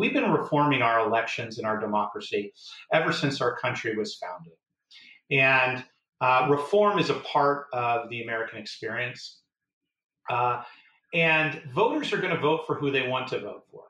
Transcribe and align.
We've 0.00 0.14
been 0.14 0.32
reforming 0.32 0.80
our 0.80 1.06
elections 1.06 1.58
and 1.58 1.66
our 1.66 1.78
democracy 1.78 2.54
ever 2.90 3.12
since 3.12 3.42
our 3.42 3.54
country 3.54 3.94
was 3.98 4.14
founded. 4.14 4.54
And 5.30 5.84
uh, 6.22 6.46
reform 6.48 6.98
is 6.98 7.10
a 7.10 7.16
part 7.16 7.66
of 7.74 8.08
the 8.08 8.22
American 8.22 8.58
experience. 8.58 9.42
Uh, 10.30 10.62
and 11.12 11.60
voters 11.74 12.14
are 12.14 12.16
going 12.16 12.34
to 12.34 12.40
vote 12.40 12.62
for 12.66 12.76
who 12.76 12.90
they 12.90 13.08
want 13.08 13.28
to 13.28 13.40
vote 13.40 13.64
for. 13.70 13.82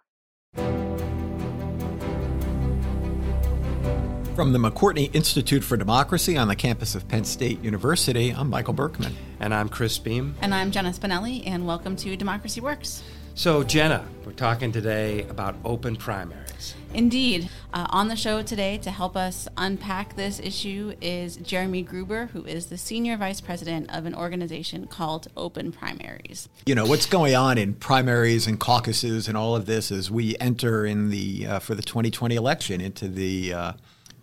From 4.35 4.53
the 4.53 4.59
McCourtney 4.59 5.15
Institute 5.15 5.63
for 5.63 5.77
Democracy 5.77 6.37
on 6.37 6.49
the 6.49 6.57
campus 6.57 6.97
of 6.97 7.07
Penn 7.07 7.23
State 7.23 7.63
University, 7.63 8.31
I'm 8.31 8.51
Michael 8.51 8.75
Berkman. 8.75 9.15
And 9.39 9.55
I'm 9.55 9.69
Chris 9.69 9.97
Beam. 9.97 10.35
And 10.41 10.53
I'm 10.53 10.73
Jenna 10.73 10.91
Spinelli, 10.91 11.45
and 11.47 11.69
welcome 11.69 11.95
to 11.95 12.17
Democracy 12.17 12.61
Works. 12.61 13.05
So, 13.41 13.65
Jenna, 13.65 14.07
we're 14.27 14.33
talking 14.33 14.71
today 14.71 15.23
about 15.23 15.57
open 15.65 15.97
primaries. 15.97 16.75
Indeed. 16.93 17.49
Uh, 17.73 17.87
on 17.89 18.09
the 18.09 18.15
show 18.15 18.43
today 18.43 18.77
to 18.77 18.91
help 18.91 19.17
us 19.17 19.49
unpack 19.57 20.15
this 20.15 20.39
issue 20.41 20.93
is 21.01 21.37
Jeremy 21.37 21.81
Gruber, 21.81 22.27
who 22.35 22.45
is 22.45 22.67
the 22.67 22.77
Senior 22.77 23.17
Vice 23.17 23.41
President 23.41 23.89
of 23.97 24.05
an 24.05 24.15
organization 24.15 24.87
called 24.87 25.29
Open 25.39 25.73
Primaries. 25.73 26.51
You 26.67 26.75
know, 26.75 26.85
what's 26.85 27.07
going 27.07 27.35
on 27.35 27.57
in 27.57 27.73
primaries 27.73 28.47
and 28.47 28.61
caucuses 28.61 29.27
and 29.27 29.39
all 29.39 29.57
of 29.57 29.65
this 29.65 29.91
as 29.91 30.11
we 30.11 30.37
enter 30.39 30.85
in 30.85 31.09
the, 31.09 31.47
uh, 31.47 31.59
for 31.61 31.75
the 31.75 31.83
2020 31.83 32.37
election 32.37 32.83
into 32.83 33.09
the, 33.09 33.55
uh, 33.55 33.73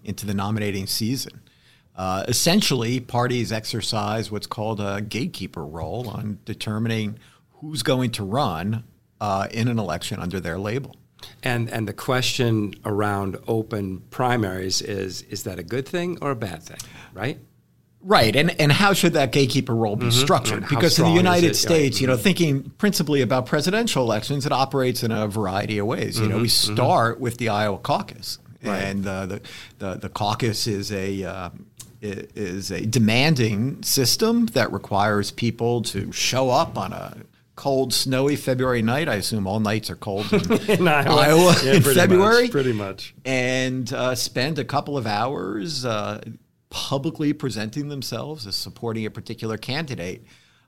into 0.03 0.27
the 0.27 0.35
nominating 0.35 0.85
season. 0.85 1.41
Uh, 1.95 2.23
essentially, 2.27 2.99
parties 2.99 3.51
exercise 3.51 4.29
what's 4.29 4.45
called 4.45 4.79
a 4.79 5.01
gatekeeper 5.01 5.65
role 5.65 6.07
on 6.07 6.37
determining 6.45 7.17
who's 7.53 7.81
going 7.81 8.11
to 8.11 8.23
run 8.23 8.83
uh, 9.21 9.47
in 9.51 9.67
an 9.67 9.79
election 9.79 10.19
under 10.19 10.39
their 10.39 10.57
label. 10.57 10.95
And 11.43 11.69
and 11.69 11.87
the 11.87 11.93
question 11.93 12.75
around 12.85 13.37
open 13.47 14.01
primaries 14.11 14.81
is 14.81 15.23
is 15.23 15.43
that 15.43 15.59
a 15.59 15.63
good 15.63 15.87
thing 15.87 16.17
or 16.21 16.31
a 16.31 16.35
bad 16.35 16.63
thing, 16.63 16.79
right? 17.13 17.39
Right, 18.01 18.35
and 18.35 18.59
and 18.61 18.71
how 18.71 18.93
should 18.93 19.13
that 19.13 19.31
gatekeeper 19.31 19.75
role 19.75 19.95
be 19.95 20.05
mm-hmm. 20.05 20.21
structured? 20.21 20.69
Because 20.69 20.99
in 20.99 21.05
the 21.05 21.11
United 21.11 21.55
States, 21.55 21.99
you 21.99 22.07
know, 22.07 22.13
mm-hmm. 22.13 22.21
thinking 22.21 22.69
principally 22.77 23.21
about 23.21 23.47
presidential 23.47 24.03
elections, 24.03 24.45
it 24.45 24.51
operates 24.51 25.03
in 25.03 25.11
a 25.11 25.27
variety 25.27 25.79
of 25.79 25.87
ways. 25.87 26.17
You 26.17 26.23
mm-hmm. 26.23 26.31
know, 26.31 26.37
we 26.37 26.47
mm-hmm. 26.47 26.73
start 26.73 27.15
mm-hmm. 27.15 27.23
with 27.23 27.37
the 27.37 27.49
Iowa 27.49 27.79
caucus, 27.79 28.37
right. 28.63 28.83
and 28.83 29.05
uh, 29.05 29.25
the, 29.25 29.41
the 29.79 29.95
the 29.95 30.09
caucus 30.09 30.67
is 30.67 30.91
a 30.91 31.23
uh, 31.23 31.49
is 32.01 32.71
a 32.71 32.85
demanding 32.85 33.81
system 33.81 34.45
that 34.47 34.71
requires 34.71 35.31
people 35.31 35.81
to 35.81 36.11
show 36.11 36.51
up 36.51 36.77
on 36.77 36.93
a 36.93 37.17
cold, 37.57 37.93
snowy 37.93 38.37
February 38.37 38.81
night. 38.81 39.09
I 39.09 39.15
assume 39.15 39.45
all 39.45 39.59
nights 39.59 39.89
are 39.89 39.97
cold 39.97 40.31
in, 40.31 40.51
in 40.69 40.87
Iowa, 40.87 41.15
Iowa 41.19 41.55
yeah, 41.63 41.73
in 41.73 41.81
February. 41.81 42.43
Much, 42.43 42.51
pretty 42.51 42.71
much. 42.71 43.13
And 43.25 43.91
uh, 43.91 44.15
spend 44.15 44.59
a 44.59 44.63
couple 44.63 44.97
of 44.97 45.05
hours 45.05 45.83
uh, 45.83 46.21
publicly 46.69 47.33
presenting 47.33 47.89
themselves 47.89 48.47
as 48.47 48.55
supporting 48.55 49.05
a 49.05 49.11
particular 49.11 49.57
candidate. 49.57 50.23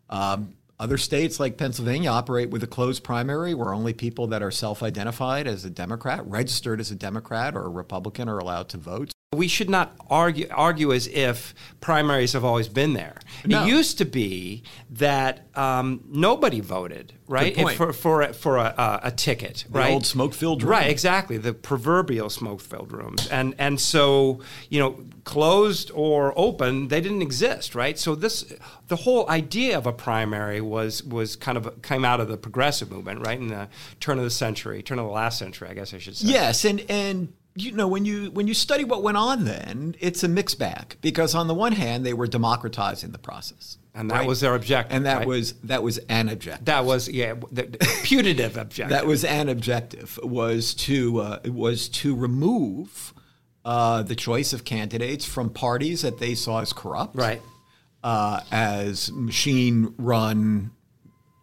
Um, 0.10 0.56
other 0.80 0.98
states 0.98 1.40
like 1.40 1.58
Pennsylvania 1.58 2.10
operate 2.10 2.50
with 2.50 2.64
a 2.64 2.68
closed 2.68 3.04
primary 3.04 3.54
where 3.54 3.74
only 3.74 3.94
people 3.94 4.28
that 4.28 4.42
are 4.42 4.52
self 4.52 4.82
identified 4.82 5.46
as 5.46 5.64
a 5.66 5.70
Democrat, 5.70 6.26
registered 6.26 6.80
as 6.80 6.90
a 6.90 6.96
Democrat 6.96 7.56
or 7.56 7.66
a 7.66 7.70
Republican, 7.70 8.28
are 8.28 8.40
allowed 8.40 8.70
to 8.70 8.78
vote. 8.78 9.12
We 9.36 9.48
should 9.48 9.70
not 9.70 9.96
argue, 10.10 10.48
argue 10.50 10.92
as 10.92 11.06
if 11.06 11.54
primaries 11.82 12.34
have 12.34 12.44
always 12.44 12.68
been 12.68 12.94
there. 12.94 13.16
No. 13.46 13.64
It 13.64 13.68
used 13.68 14.00
to 14.00 14.06
be 14.06 14.64
that 14.90 15.46
um, 15.56 16.04
nobody 16.08 16.62
voted, 16.62 17.14
right? 17.28 17.56
For 17.76 17.94
for 17.94 18.24
a, 18.24 18.34
for 18.34 18.58
a, 18.58 19.00
a 19.04 19.12
ticket, 19.12 19.66
the 19.70 19.78
right? 19.78 19.94
Old 19.94 20.08
smoke 20.08 20.34
filled 20.34 20.64
room. 20.64 20.72
Right, 20.72 20.90
exactly. 20.90 21.38
The 21.38 21.54
proverbial 21.54 22.32
smoke 22.32 22.60
filled 22.60 22.92
rooms, 22.92 23.28
and 23.28 23.54
and 23.60 23.80
so 23.80 24.42
you 24.70 24.80
know, 24.80 25.06
closed 25.26 25.92
or 25.94 26.34
open, 26.36 26.88
they 26.88 27.00
didn't 27.00 27.22
exist, 27.22 27.76
right? 27.76 28.00
So 28.00 28.16
this 28.16 28.52
the 28.88 28.96
whole 28.96 29.30
idea 29.30 29.78
of 29.78 29.86
a 29.86 29.94
primary 29.94 30.60
was 30.60 31.04
was 31.04 31.36
kind 31.36 31.56
of 31.56 31.84
came 31.84 32.04
out 32.04 32.20
of 32.20 32.30
the 32.30 32.38
progressive 32.38 32.90
movement, 32.90 33.28
right? 33.28 33.40
In 33.40 33.50
the 33.50 33.70
turn 34.00 34.18
of 34.18 34.24
the 34.24 34.32
century, 34.32 34.82
turn 34.82 34.98
of 34.98 35.06
the 35.06 35.12
last 35.12 35.38
century, 35.38 35.70
I 35.70 35.76
guess 35.76 35.94
I 35.94 36.00
should 36.00 36.18
say. 36.18 36.30
Yes, 36.30 36.66
and 36.66 36.84
and 36.90 37.32
you 37.56 37.72
know 37.72 37.88
when 37.88 38.06
you 38.06 38.32
when 38.32 38.48
you 38.48 38.54
study 38.54 38.84
what 38.84 39.04
went 39.04 39.18
on 39.18 39.46
then 39.46 39.96
it's 40.00 40.24
a 40.24 40.28
mixed 40.28 40.60
bag 40.60 40.96
because 41.02 41.36
on 41.36 41.48
the 41.48 41.54
one 41.54 41.72
hand 41.72 42.06
they 42.06 42.14
were 42.14 42.28
democratizing 42.28 43.12
the 43.12 43.18
process 43.18 43.78
and 43.94 44.10
that 44.10 44.20
right? 44.20 44.28
was 44.28 44.40
their 44.40 44.56
objective 44.56 44.96
and 44.96 45.06
that 45.06 45.20
right? 45.20 45.28
was 45.28 45.54
that 45.64 45.82
was 45.84 45.98
an 46.10 46.30
objective 46.30 46.66
that 46.66 46.86
was 46.86 47.10
yeah 47.10 47.34
the, 47.52 47.64
the 47.64 48.02
putative 48.04 48.56
objective 48.56 48.90
that 48.90 49.06
was 49.06 49.24
an 49.24 49.50
objective 49.50 50.20
was 50.24 50.74
to 50.74 51.20
uh, 51.20 51.40
was 51.46 51.90
to 51.90 52.16
remove 52.16 53.14
uh, 53.66 54.02
the 54.04 54.16
choice 54.16 54.54
of 54.54 54.64
candidates 54.64 55.26
from 55.26 55.50
parties 55.50 56.02
that 56.02 56.20
they 56.20 56.36
saw 56.36 56.62
as 56.62 56.72
corrupt 56.72 57.16
right 57.16 57.42
uh, 58.04 58.40
as 58.52 59.12
machine 59.12 59.94
run 59.98 60.72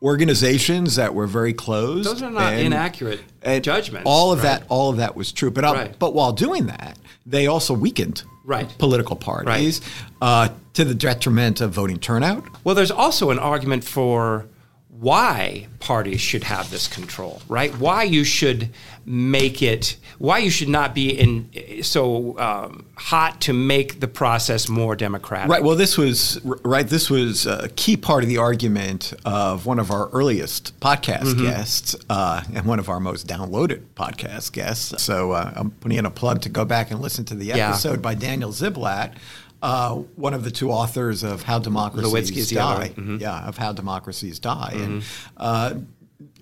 organizations 0.06 0.94
that 0.97 1.15
were 1.15 1.27
very 1.27 1.53
closed. 1.53 2.09
Those 2.09 2.22
are 2.22 2.31
not 2.31 2.53
and, 2.53 2.62
inaccurate 2.62 3.21
and 3.43 3.62
judgments. 3.62 4.05
All 4.06 4.33
of 4.33 4.39
right? 4.39 4.61
that, 4.61 4.67
all 4.69 4.91
of 4.91 4.99
that 4.99 5.17
was 5.17 5.33
true. 5.33 5.50
But 5.50 5.65
uh, 5.65 5.72
right. 5.72 5.99
but 5.99 6.15
while 6.15 6.33
doing 6.33 6.67
that, 6.67 6.97
they 7.27 7.49
also 7.49 7.75
weakened 7.75 8.22
right. 8.45 8.72
political 8.78 9.16
parties 9.16 9.81
right. 10.22 10.47
uh, 10.47 10.49
to 10.75 10.84
the 10.84 10.95
detriment 10.95 11.61
of 11.61 11.72
voting 11.72 11.99
turnout. 11.99 12.45
Well, 12.62 12.77
there's 12.77 12.93
also 12.93 13.31
an 13.31 13.41
argument 13.41 13.83
for 13.83 14.47
why 14.89 15.66
parties 15.81 16.21
should 16.21 16.45
have 16.45 16.71
this 16.71 16.87
control, 16.87 17.43
right? 17.49 17.77
Why 17.77 18.05
you 18.05 18.22
should 18.22 18.71
make 19.06 19.62
it, 19.62 19.97
why 20.19 20.39
you 20.39 20.50
should 20.50 20.69
not 20.69 20.94
be 20.94 21.11
in 21.11 21.83
so 21.83 22.37
um, 22.39 22.87
hot 22.97 23.41
to 23.43 23.53
make 23.53 24.00
the 24.00 24.09
process 24.09 24.69
more 24.69 24.97
democratic. 24.97 25.49
Right. 25.49 25.62
Well, 25.62 25.77
this 25.77 25.97
was 25.97 26.41
right. 26.43 26.87
This 26.87 27.09
was 27.09 27.47
a 27.47 27.69
key 27.71 27.97
part 27.97 28.25
of 28.25 28.28
the 28.28 28.39
argument 28.39 29.15
of 29.25 29.65
one 29.65 29.78
of 29.78 29.91
our 29.91 30.09
earliest 30.11 30.78
podcast 30.81 31.34
mm-hmm. 31.34 31.45
guests 31.45 31.95
uh, 32.11 32.43
and 32.53 32.66
one 32.66 32.78
of 32.78 32.89
our 32.89 33.00
most 33.00 33.27
downloaded 33.27 33.83
podcast 33.95 34.53
guests. 34.53 35.03
So 35.03 35.33
uh, 35.33 35.53
I'm 35.55 35.71
putting 35.71 35.99
in 35.99 36.06
a 36.06 36.11
plug 36.11 36.43
to 36.43 36.49
go 36.49 36.65
back 36.65 36.91
and 36.91 37.00
listen 37.00 37.25
to 37.27 37.34
the 37.34 37.53
episode 37.53 37.91
yeah. 37.91 37.97
by 37.97 38.15
Daniel 38.15 38.50
Ziblatt 38.50 39.15
uh, 39.62 39.95
one 40.16 40.34
of 40.34 40.45
the 40.45 40.50
two 40.50 40.71
authors 40.71 41.22
of 41.22 41.43
How 41.43 41.59
Democracies 41.59 42.50
Die. 42.50 42.93
Mm-hmm. 42.95 43.16
Yeah, 43.19 43.49
of 43.49 43.56
How 43.56 43.72
Democracies 43.72 44.39
Die. 44.39 44.72
Mm-hmm. 44.72 44.83
And 44.83 45.05
uh, 45.37 45.75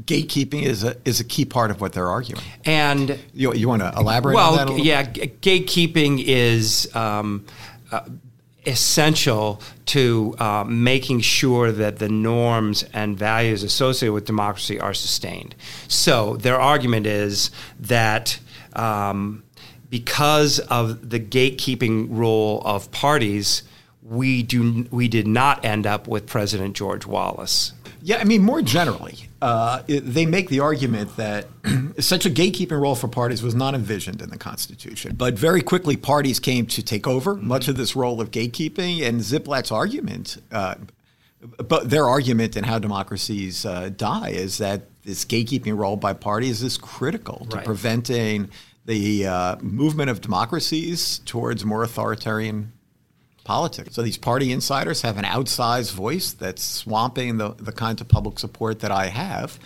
gatekeeping 0.03 0.63
is 0.63 0.85
a 0.85 0.97
is 1.05 1.21
a 1.21 1.25
key 1.25 1.45
part 1.45 1.71
of 1.71 1.81
what 1.81 1.93
they're 1.93 2.09
arguing. 2.09 2.43
And 2.65 3.19
you, 3.33 3.55
you 3.55 3.69
want 3.69 3.83
to 3.83 3.93
elaborate 3.97 4.35
well, 4.35 4.59
on 4.59 4.77
that? 4.77 4.85
yeah, 4.85 5.05
gatekeeping 5.05 6.23
is. 6.25 6.95
Um, 6.95 7.47
uh, 7.93 8.01
essential 8.67 9.61
to 9.87 10.35
uh, 10.39 10.65
making 10.67 11.21
sure 11.21 11.71
that 11.73 11.99
the 11.99 12.09
norms 12.09 12.83
and 12.95 13.19
values 13.19 13.63
associated 13.63 14.13
with 14.13 14.25
democracy 14.25 14.81
are 14.81 14.95
sustained. 14.95 15.55
So 15.89 16.37
their 16.37 16.59
argument 16.59 17.07
is 17.07 17.51
that 17.81 18.39
um, 18.75 19.45
because 19.91 20.59
of 20.61 21.11
the 21.11 21.21
gatekeeping 21.21 22.09
role 22.11 22.63
of 22.65 22.91
parties, 22.91 23.63
we 24.03 24.43
do 24.43 24.87
we 24.91 25.09
did 25.09 25.27
not 25.27 25.65
end 25.65 25.87
up 25.87 26.07
with 26.07 26.27
President 26.27 26.77
George 26.77 27.07
Wallace. 27.07 27.73
Yeah, 28.03 28.19
I 28.19 28.25
mean 28.25 28.43
more 28.43 28.61
generally, 28.61 29.29
uh, 29.45 29.83
it, 29.89 30.01
they 30.01 30.25
make 30.25 30.49
the 30.49 30.61
argument 30.61 31.15
that 31.19 31.47
such 31.99 32.25
a 32.25 32.31
gatekeeping 32.31 32.81
role 32.81 32.95
for 32.95 33.09
parties 33.09 33.43
was 33.43 33.55
not 33.55 33.75
envisioned 33.75 34.23
in 34.23 34.31
the 34.31 34.39
Constitution. 34.39 35.17
But 35.17 35.35
very 35.35 35.61
quickly, 35.61 35.99
parties 35.99 36.41
came 36.41 36.65
to 36.69 36.83
take 36.83 37.07
over 37.07 37.35
mm-hmm. 37.35 37.47
much 37.47 37.69
of 37.69 37.77
this 37.77 37.95
role 37.95 38.23
of 38.23 38.31
gatekeeping, 38.31 39.07
and 39.07 39.21
Ziblatt's 39.21 39.71
argument. 39.71 40.39
Uh, 40.51 40.77
but 41.59 41.91
their 41.91 42.09
argument 42.09 42.57
in 42.57 42.65
how 42.65 42.79
democracies 42.79 43.67
uh, 43.67 43.91
die 43.95 44.31
is 44.31 44.57
that 44.59 44.85
this 45.03 45.27
gatekeeping 45.27 45.77
role 45.77 45.97
by 45.97 46.15
parties 46.15 46.63
is 46.63 46.79
critical 46.79 47.47
to 47.51 47.59
right. 47.59 47.67
preventing 47.67 48.49
the 48.87 49.27
uh, 49.27 49.57
movement 49.61 50.09
of 50.09 50.23
democracies 50.23 51.19
towards 51.27 51.67
more 51.67 51.83
authoritarian 51.83 52.73
politics. 53.45 53.95
So 53.95 54.03
these 54.03 54.19
party 54.19 54.51
insiders 54.53 55.03
have 55.03 55.19
an 55.19 55.25
outsized 55.25 55.93
voice 55.93 56.33
that's 56.33 56.65
swamping 56.65 57.37
the, 57.37 57.51
the 57.51 57.73
kinds 57.73 58.01
of 58.01 58.09
public 58.09 58.39
support 58.39 58.81
that 58.81 58.91
I 58.91 59.07
have. 59.07 59.59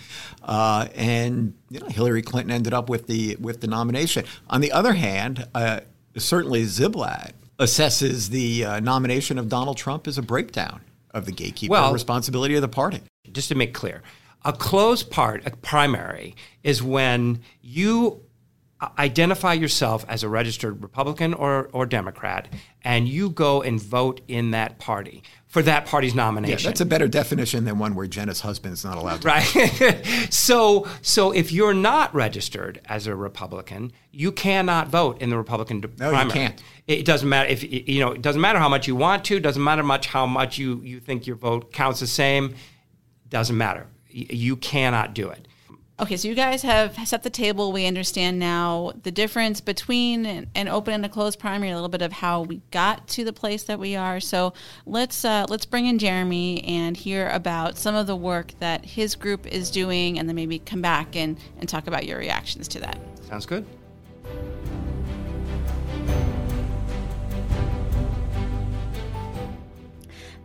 Uh, 0.43 0.87
and 0.95 1.53
you 1.69 1.79
know, 1.79 1.87
Hillary 1.87 2.21
Clinton 2.21 2.51
ended 2.51 2.73
up 2.73 2.89
with 2.89 3.07
the 3.07 3.37
with 3.39 3.61
the 3.61 3.67
nomination. 3.67 4.25
On 4.49 4.61
the 4.61 4.71
other 4.71 4.93
hand, 4.93 5.47
uh, 5.55 5.79
certainly 6.17 6.63
Ziblatt 6.63 7.31
assesses 7.57 8.29
the 8.29 8.65
uh, 8.65 8.79
nomination 8.79 9.37
of 9.37 9.49
Donald 9.49 9.77
Trump 9.77 10.07
as 10.07 10.17
a 10.17 10.21
breakdown 10.21 10.81
of 11.11 11.25
the 11.25 11.31
gatekeeper 11.31 11.71
well, 11.71 11.93
responsibility 11.93 12.55
of 12.55 12.61
the 12.61 12.67
party. 12.67 13.01
Just 13.31 13.49
to 13.49 13.55
make 13.55 13.73
clear, 13.73 14.01
a 14.45 14.53
closed 14.53 15.11
part, 15.11 15.45
a 15.45 15.51
primary, 15.51 16.35
is 16.63 16.81
when 16.81 17.41
you 17.61 18.23
identify 18.97 19.53
yourself 19.53 20.05
as 20.07 20.23
a 20.23 20.29
registered 20.29 20.81
Republican 20.81 21.33
or, 21.33 21.69
or 21.73 21.85
Democrat, 21.85 22.47
and 22.83 23.09
you 23.09 23.29
go 23.29 23.61
and 23.61 23.81
vote 23.81 24.21
in 24.27 24.51
that 24.51 24.79
party 24.79 25.21
for 25.47 25.61
that 25.63 25.85
party's 25.85 26.15
nomination. 26.15 26.59
Yeah, 26.59 26.69
that's 26.69 26.79
a 26.79 26.85
better 26.85 27.07
definition 27.07 27.65
than 27.65 27.79
one 27.79 27.95
where 27.95 28.07
Jenna's 28.07 28.39
husband 28.41 28.73
is 28.73 28.85
not 28.85 28.97
allowed 28.97 29.21
to. 29.23 29.27
Right. 29.27 30.05
so, 30.29 30.87
so 31.01 31.31
if 31.31 31.51
you're 31.51 31.73
not 31.73 32.13
registered 32.13 32.79
as 32.85 33.07
a 33.07 33.15
Republican, 33.15 33.91
you 34.11 34.31
cannot 34.31 34.87
vote 34.87 35.21
in 35.21 35.29
the 35.29 35.37
Republican 35.37 35.81
no, 35.81 36.11
primary. 36.11 36.25
you 36.25 36.31
can't. 36.31 36.63
It 36.87 37.05
doesn't 37.05 37.27
matter 37.27 37.49
if 37.49 37.63
you 37.63 37.99
know. 37.99 38.11
It 38.11 38.21
doesn't 38.21 38.41
matter 38.41 38.59
how 38.59 38.69
much 38.69 38.87
you 38.87 38.95
want 38.95 39.25
to. 39.25 39.39
Doesn't 39.39 39.63
matter 39.63 39.83
much 39.83 40.07
how 40.07 40.25
much 40.25 40.57
you 40.57 40.81
you 40.83 40.99
think 40.99 41.27
your 41.27 41.35
vote 41.35 41.73
counts 41.73 41.99
the 41.99 42.07
same. 42.07 42.55
Doesn't 43.27 43.57
matter. 43.57 43.87
You 44.09 44.55
cannot 44.55 45.13
do 45.13 45.29
it. 45.29 45.47
Okay, 46.01 46.15
so 46.15 46.29
you 46.29 46.35
guys 46.35 46.61
have 46.61 46.95
set 47.05 47.23
the 47.23 47.29
table. 47.29 47.73
We 47.73 47.85
understand 47.85 48.39
now 48.39 48.93
the 49.03 49.11
difference 49.11 49.59
between 49.59 50.25
an 50.55 50.67
open 50.69 50.93
and 50.93 51.05
a 51.05 51.09
closed 51.09 51.39
primary, 51.39 51.71
a 51.71 51.75
little 51.75 51.89
bit 51.89 52.01
of 52.01 52.13
how 52.13 52.43
we 52.43 52.61
got 52.71 53.05
to 53.09 53.25
the 53.25 53.33
place 53.33 53.63
that 53.63 53.79
we 53.79 53.97
are. 53.97 54.21
So 54.21 54.53
let's 54.85 55.25
uh, 55.25 55.45
let's 55.49 55.65
bring 55.65 55.87
in 55.87 55.99
Jeremy 55.99 56.63
and 56.63 56.95
hear 56.95 57.27
about 57.27 57.77
some 57.77 57.95
of 57.95 58.07
the 58.07 58.15
work 58.15 58.53
that 58.59 58.85
his 58.85 59.15
group 59.15 59.45
is 59.45 59.69
doing, 59.69 60.17
and 60.17 60.29
then 60.29 60.37
maybe 60.37 60.59
come 60.59 60.81
back 60.81 61.17
and, 61.17 61.37
and 61.59 61.67
talk 61.67 61.87
about 61.87 62.05
your 62.05 62.17
reactions 62.17 62.69
to 62.69 62.79
that. 62.79 62.97
Sounds 63.27 63.45
good. 63.45 63.65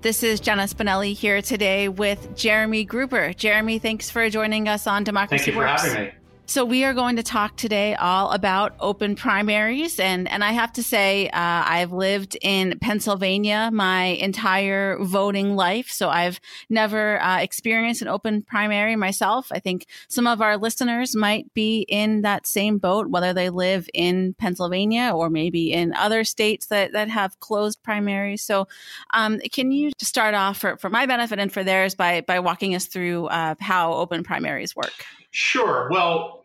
This 0.05 0.23
is 0.23 0.39
Jenna 0.39 0.65
Spinelli 0.65 1.15
here 1.15 1.41
today 1.41 1.89
with 1.89 2.37
Jeremy 2.37 2.85
Gruber. 2.85 3.33
Jeremy, 3.33 3.79
thanks 3.79 4.11
for 4.11 4.29
joining 4.29 4.69
us 4.69 4.87
on 4.87 5.03
Democracy 5.03 5.45
Thank 5.45 5.55
you 5.55 5.59
Works. 5.61 5.83
having 5.83 6.05
me. 6.05 6.13
So 6.47 6.67
we 6.67 6.85
are 6.85 6.93
going 6.93 7.17
to 7.17 7.23
talk 7.23 7.57
today 7.57 7.95
all 7.95 8.31
about 8.31 8.75
open 8.79 9.17
primaries, 9.17 9.99
and 9.99 10.31
and 10.31 10.45
I 10.45 10.53
have 10.53 10.75
to 10.75 10.83
say 10.83 11.29
uh, 11.29 11.31
I've 11.33 11.91
lived 11.91 12.37
in 12.43 12.79
Pennsylvania 12.81 13.71
my 13.73 14.05
entire 14.05 14.99
voting 15.01 15.57
life, 15.57 15.91
so 15.91 16.11
I've 16.11 16.39
never 16.69 17.21
uh, 17.23 17.41
experienced 17.41 18.03
an 18.03 18.09
open 18.09 18.43
primary 18.43 18.95
myself. 18.95 19.49
I 19.53 19.59
think 19.59 19.87
some 20.09 20.27
of 20.27 20.43
our 20.43 20.59
listeners 20.59 21.17
might 21.17 21.53
be 21.55 21.87
in 21.89 22.21
that 22.23 22.47
same 22.47 22.77
boat, 22.77 23.09
whether 23.09 23.33
they 23.33 23.49
live 23.49 23.89
in 23.95 24.35
Pennsylvania 24.35 25.13
or 25.15 25.31
maybe 25.31 25.73
in 25.73 25.95
other 25.95 26.25
states 26.25 26.67
that 26.67 26.93
that 26.93 27.09
have 27.09 27.41
closed 27.41 27.83
primaries. 27.83 28.43
So, 28.43 28.69
um, 29.15 29.39
can 29.51 29.73
you 29.73 29.93
start 29.99 30.35
off 30.35 30.59
for, 30.59 30.77
for 30.77 30.91
my 30.91 31.07
benefit 31.07 31.39
and 31.39 31.51
for 31.51 31.65
theirs 31.65 31.95
by 31.95 32.21
by 32.21 32.41
walking 32.41 32.75
us 32.75 32.85
through 32.85 33.29
uh, 33.29 33.55
how 33.61 33.95
open 33.95 34.25
primaries 34.25 34.77
work? 34.77 34.93
Sure. 35.37 35.89
Well, 35.91 36.45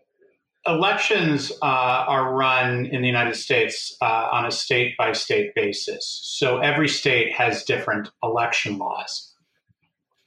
elections 0.66 1.52
uh, 1.62 1.66
are 2.08 2.34
run 2.34 2.88
in 2.88 3.04
the 3.04 3.08
United 3.08 3.36
States 3.36 3.96
uh, 4.02 4.30
on 4.32 4.48
a 4.48 4.52
state 4.52 4.98
by 4.98 5.12
state 5.12 5.54
basis. 5.54 6.22
So 6.24 6.58
every 6.58 6.88
state 6.88 7.32
has 7.32 7.64
different 7.64 8.10
election 8.24 8.80
laws. 8.80 9.32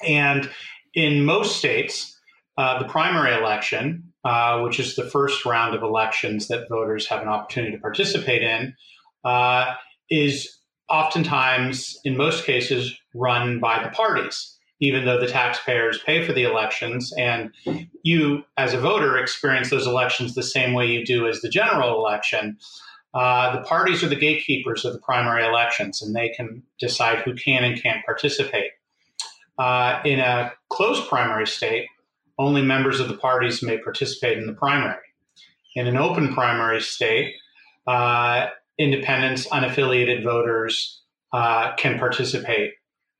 And 0.06 0.48
in 0.94 1.24
most 1.24 1.56
states, 1.56 2.16
uh, 2.56 2.78
the 2.80 2.88
primary 2.88 3.34
election, 3.34 4.12
uh, 4.24 4.60
which 4.60 4.78
is 4.78 4.94
the 4.94 5.10
first 5.10 5.44
round 5.44 5.74
of 5.74 5.82
elections 5.82 6.46
that 6.46 6.68
voters 6.68 7.08
have 7.08 7.20
an 7.20 7.26
opportunity 7.28 7.72
to 7.72 7.82
participate 7.82 8.44
in, 8.44 8.76
uh, 9.24 9.74
is 10.08 10.56
oftentimes, 10.88 11.98
in 12.04 12.16
most 12.16 12.44
cases, 12.44 12.96
run 13.12 13.58
by 13.58 13.82
the 13.82 13.90
parties 13.90 14.56
even 14.82 15.04
though 15.04 15.18
the 15.18 15.28
taxpayers 15.28 16.00
pay 16.04 16.26
for 16.26 16.32
the 16.32 16.42
elections 16.42 17.14
and 17.16 17.52
you 18.02 18.42
as 18.58 18.74
a 18.74 18.80
voter 18.80 19.16
experience 19.16 19.70
those 19.70 19.86
elections 19.86 20.34
the 20.34 20.42
same 20.42 20.74
way 20.74 20.86
you 20.86 21.06
do 21.06 21.26
as 21.26 21.40
the 21.40 21.48
general 21.48 21.96
election 21.96 22.58
uh, 23.14 23.54
the 23.56 23.62
parties 23.62 24.02
are 24.02 24.08
the 24.08 24.16
gatekeepers 24.16 24.84
of 24.84 24.92
the 24.92 24.98
primary 24.98 25.46
elections 25.46 26.02
and 26.02 26.14
they 26.14 26.30
can 26.30 26.62
decide 26.78 27.18
who 27.18 27.34
can 27.34 27.62
and 27.62 27.80
can't 27.80 28.04
participate. 28.04 28.72
Uh, 29.58 30.00
in 30.04 30.18
a 30.18 30.50
closed 30.70 31.08
primary 31.08 31.46
state 31.46 31.86
only 32.38 32.62
members 32.62 32.98
of 32.98 33.08
the 33.08 33.16
parties 33.16 33.62
may 33.62 33.78
participate 33.78 34.38
in 34.38 34.46
the 34.46 34.54
primary. 34.54 34.96
In 35.76 35.86
an 35.86 35.96
open 35.96 36.34
primary 36.34 36.80
state 36.80 37.34
uh, 37.86 38.46
independents 38.78 39.46
unaffiliated 39.48 40.24
voters 40.24 41.02
uh, 41.32 41.74
can 41.76 41.98
participate 41.98 42.72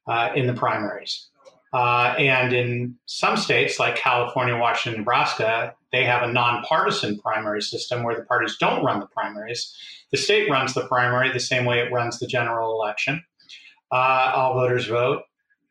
uh, 0.09 0.31
in 0.35 0.47
the 0.47 0.55
primaries 0.55 1.29
uh, 1.73 2.15
and 2.19 2.53
in 2.53 2.95
some 3.07 3.37
states 3.37 3.79
like 3.79 3.97
California, 3.97 4.57
Washington, 4.57 5.01
Nebraska, 5.01 5.75
they 5.91 6.05
have 6.05 6.23
a 6.23 6.33
nonpartisan 6.33 7.19
primary 7.19 7.63
system 7.63 8.03
where 8.03 8.15
the 8.15 8.25
parties 8.25 8.57
don't 8.59 8.85
run 8.85 9.01
the 9.01 9.07
primaries. 9.07 9.75
The 10.11 10.19
state 10.19 10.51
runs 10.51 10.75
the 10.75 10.87
primary 10.87 11.33
the 11.33 11.41
same 11.41 11.65
way 11.65 11.79
it 11.79 11.93
runs 11.93 12.19
the 12.19 12.27
general 12.27 12.73
election. 12.73 13.25
Uh, 13.91 14.33
all 14.35 14.55
voters 14.55 14.87
vote, 14.87 15.23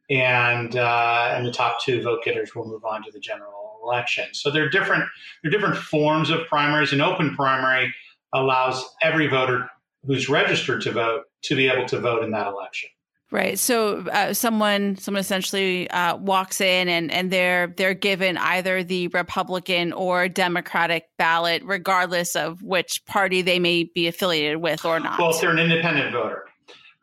and 0.09 0.75
uh, 0.75 1.33
and 1.35 1.45
the 1.45 1.51
top 1.51 1.81
two 1.83 2.01
vote 2.01 2.23
getters 2.23 2.55
will 2.55 2.67
move 2.67 2.85
on 2.85 3.03
to 3.03 3.11
the 3.11 3.19
general 3.19 3.79
election. 3.83 4.25
So 4.33 4.49
there 4.49 4.63
are 4.63 4.69
different 4.69 5.05
there 5.41 5.49
are 5.49 5.51
different 5.51 5.77
forms 5.77 6.29
of 6.29 6.47
primaries. 6.47 6.93
An 6.93 7.01
open 7.01 7.35
primary 7.35 7.93
allows 8.33 8.83
every 9.01 9.27
voter 9.27 9.69
who's 10.05 10.29
registered 10.29 10.81
to 10.81 10.91
vote 10.91 11.25
to 11.43 11.55
be 11.55 11.69
able 11.69 11.87
to 11.87 11.99
vote 11.99 12.23
in 12.23 12.31
that 12.31 12.47
election. 12.47 12.89
Right. 13.31 13.57
So 13.57 14.05
uh, 14.11 14.33
someone 14.33 14.97
someone 14.97 15.21
essentially 15.21 15.89
uh, 15.89 16.17
walks 16.17 16.59
in 16.59 16.89
and, 16.89 17.09
and 17.09 17.31
they're 17.31 17.67
they're 17.67 17.93
given 17.93 18.37
either 18.37 18.83
the 18.83 19.07
Republican 19.07 19.93
or 19.93 20.27
Democratic 20.27 21.05
ballot, 21.17 21.63
regardless 21.63 22.35
of 22.35 22.61
which 22.61 23.05
party 23.05 23.41
they 23.41 23.57
may 23.57 23.85
be 23.85 24.07
affiliated 24.07 24.57
with 24.57 24.83
or 24.83 24.99
not. 24.99 25.17
Well, 25.17 25.29
if 25.29 25.39
they're 25.39 25.49
an 25.49 25.59
independent 25.59 26.11
voter, 26.11 26.43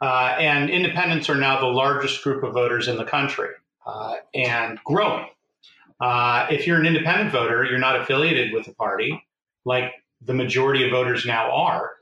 uh, 0.03 0.37
and 0.39 0.69
independents 0.69 1.31
are 1.31 1.35
now 1.35 1.61
the 1.61 1.67
largest 1.67 2.23
group 2.23 2.45
of 2.45 2.53
voters 2.53 2.89
in 2.89 2.99
the 2.99 3.07
country 3.07 3.49
uh, 3.87 4.17
and 4.35 4.79
growing. 4.85 5.27
Uh, 5.99 6.47
if 6.51 6.67
you're 6.67 6.79
an 6.79 6.87
independent 6.87 7.33
voter, 7.33 7.65
you're 7.65 7.79
not 7.79 7.99
affiliated 7.99 8.53
with 8.53 8.69
a 8.69 8.75
party, 8.75 9.25
like 9.65 9.93
the 10.21 10.35
majority 10.35 10.85
of 10.85 10.91
voters 10.91 11.25
now 11.25 11.51
are. 11.51 11.93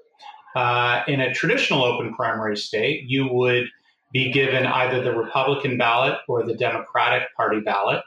Uh, 0.57 1.03
in 1.07 1.21
a 1.21 1.33
traditional 1.33 1.85
open 1.85 2.15
primary 2.15 2.57
state, 2.57 3.05
you 3.07 3.29
would 3.29 3.69
be 4.17 4.33
given 4.33 4.65
either 4.65 5.03
the 5.03 5.13
Republican 5.13 5.77
ballot 5.77 6.19
or 6.27 6.43
the 6.43 6.55
Democratic 6.55 7.25
Party 7.37 7.61
ballot, 7.61 8.03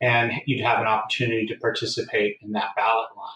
and 0.00 0.32
you'd 0.46 0.60
have 0.60 0.80
an 0.80 0.86
opportunity 0.86 1.46
to 1.46 1.54
participate 1.58 2.38
in 2.42 2.50
that 2.52 2.70
ballot 2.74 3.06
line. 3.16 3.30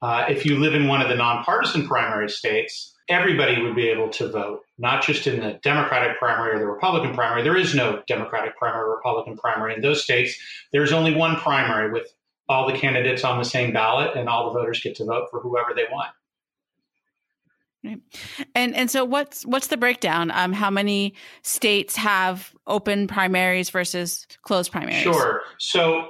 Uh, 0.00 0.24
if 0.30 0.46
you 0.46 0.58
live 0.58 0.74
in 0.74 0.88
one 0.88 1.02
of 1.02 1.10
the 1.10 1.14
nonpartisan 1.14 1.86
primary 1.86 2.30
states, 2.30 2.94
everybody 3.10 3.60
would 3.60 3.76
be 3.76 3.88
able 3.88 4.08
to 4.08 4.26
vote, 4.26 4.62
not 4.78 5.02
just 5.02 5.26
in 5.26 5.40
the 5.40 5.60
Democratic 5.62 6.18
primary 6.18 6.56
or 6.56 6.58
the 6.58 6.66
Republican 6.66 7.14
primary. 7.14 7.42
There 7.42 7.58
is 7.58 7.74
no 7.74 8.02
Democratic 8.08 8.56
primary 8.56 8.84
or 8.84 8.96
Republican 8.96 9.36
primary 9.36 9.74
in 9.74 9.82
those 9.82 10.02
states. 10.02 10.38
There's 10.72 10.92
only 10.92 11.14
one 11.14 11.36
primary 11.36 11.92
with 11.92 12.14
all 12.48 12.66
the 12.66 12.78
candidates 12.78 13.22
on 13.22 13.38
the 13.38 13.44
same 13.44 13.70
ballot, 13.70 14.16
and 14.16 14.30
all 14.30 14.50
the 14.50 14.58
voters 14.58 14.80
get 14.80 14.96
to 14.96 15.04
vote 15.04 15.28
for 15.30 15.40
whoever 15.40 15.74
they 15.74 15.84
want. 15.92 16.08
Right. 17.84 18.00
And 18.54 18.74
and 18.74 18.90
so 18.90 19.04
what's 19.04 19.44
what's 19.44 19.66
the 19.66 19.76
breakdown? 19.76 20.30
Um, 20.30 20.52
how 20.52 20.70
many 20.70 21.14
states 21.42 21.96
have 21.96 22.54
open 22.66 23.06
primaries 23.06 23.68
versus 23.68 24.26
closed 24.42 24.72
primaries? 24.72 25.02
Sure. 25.02 25.42
So 25.58 26.08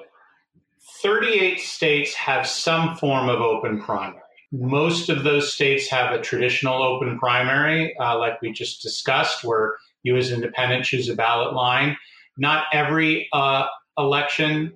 38 1.02 1.60
states 1.60 2.14
have 2.14 2.46
some 2.46 2.96
form 2.96 3.28
of 3.28 3.40
open 3.40 3.80
primary. 3.80 4.20
Most 4.52 5.08
of 5.08 5.24
those 5.24 5.52
states 5.52 5.88
have 5.88 6.12
a 6.12 6.20
traditional 6.20 6.80
open 6.80 7.18
primary, 7.18 7.94
uh, 7.98 8.16
like 8.18 8.40
we 8.40 8.52
just 8.52 8.80
discussed, 8.80 9.42
where 9.42 9.74
you 10.04 10.16
as 10.16 10.30
independent 10.30 10.84
choose 10.84 11.08
a 11.08 11.14
ballot 11.14 11.54
line. 11.54 11.96
Not 12.38 12.66
every 12.72 13.28
uh, 13.32 13.66
election, 13.98 14.72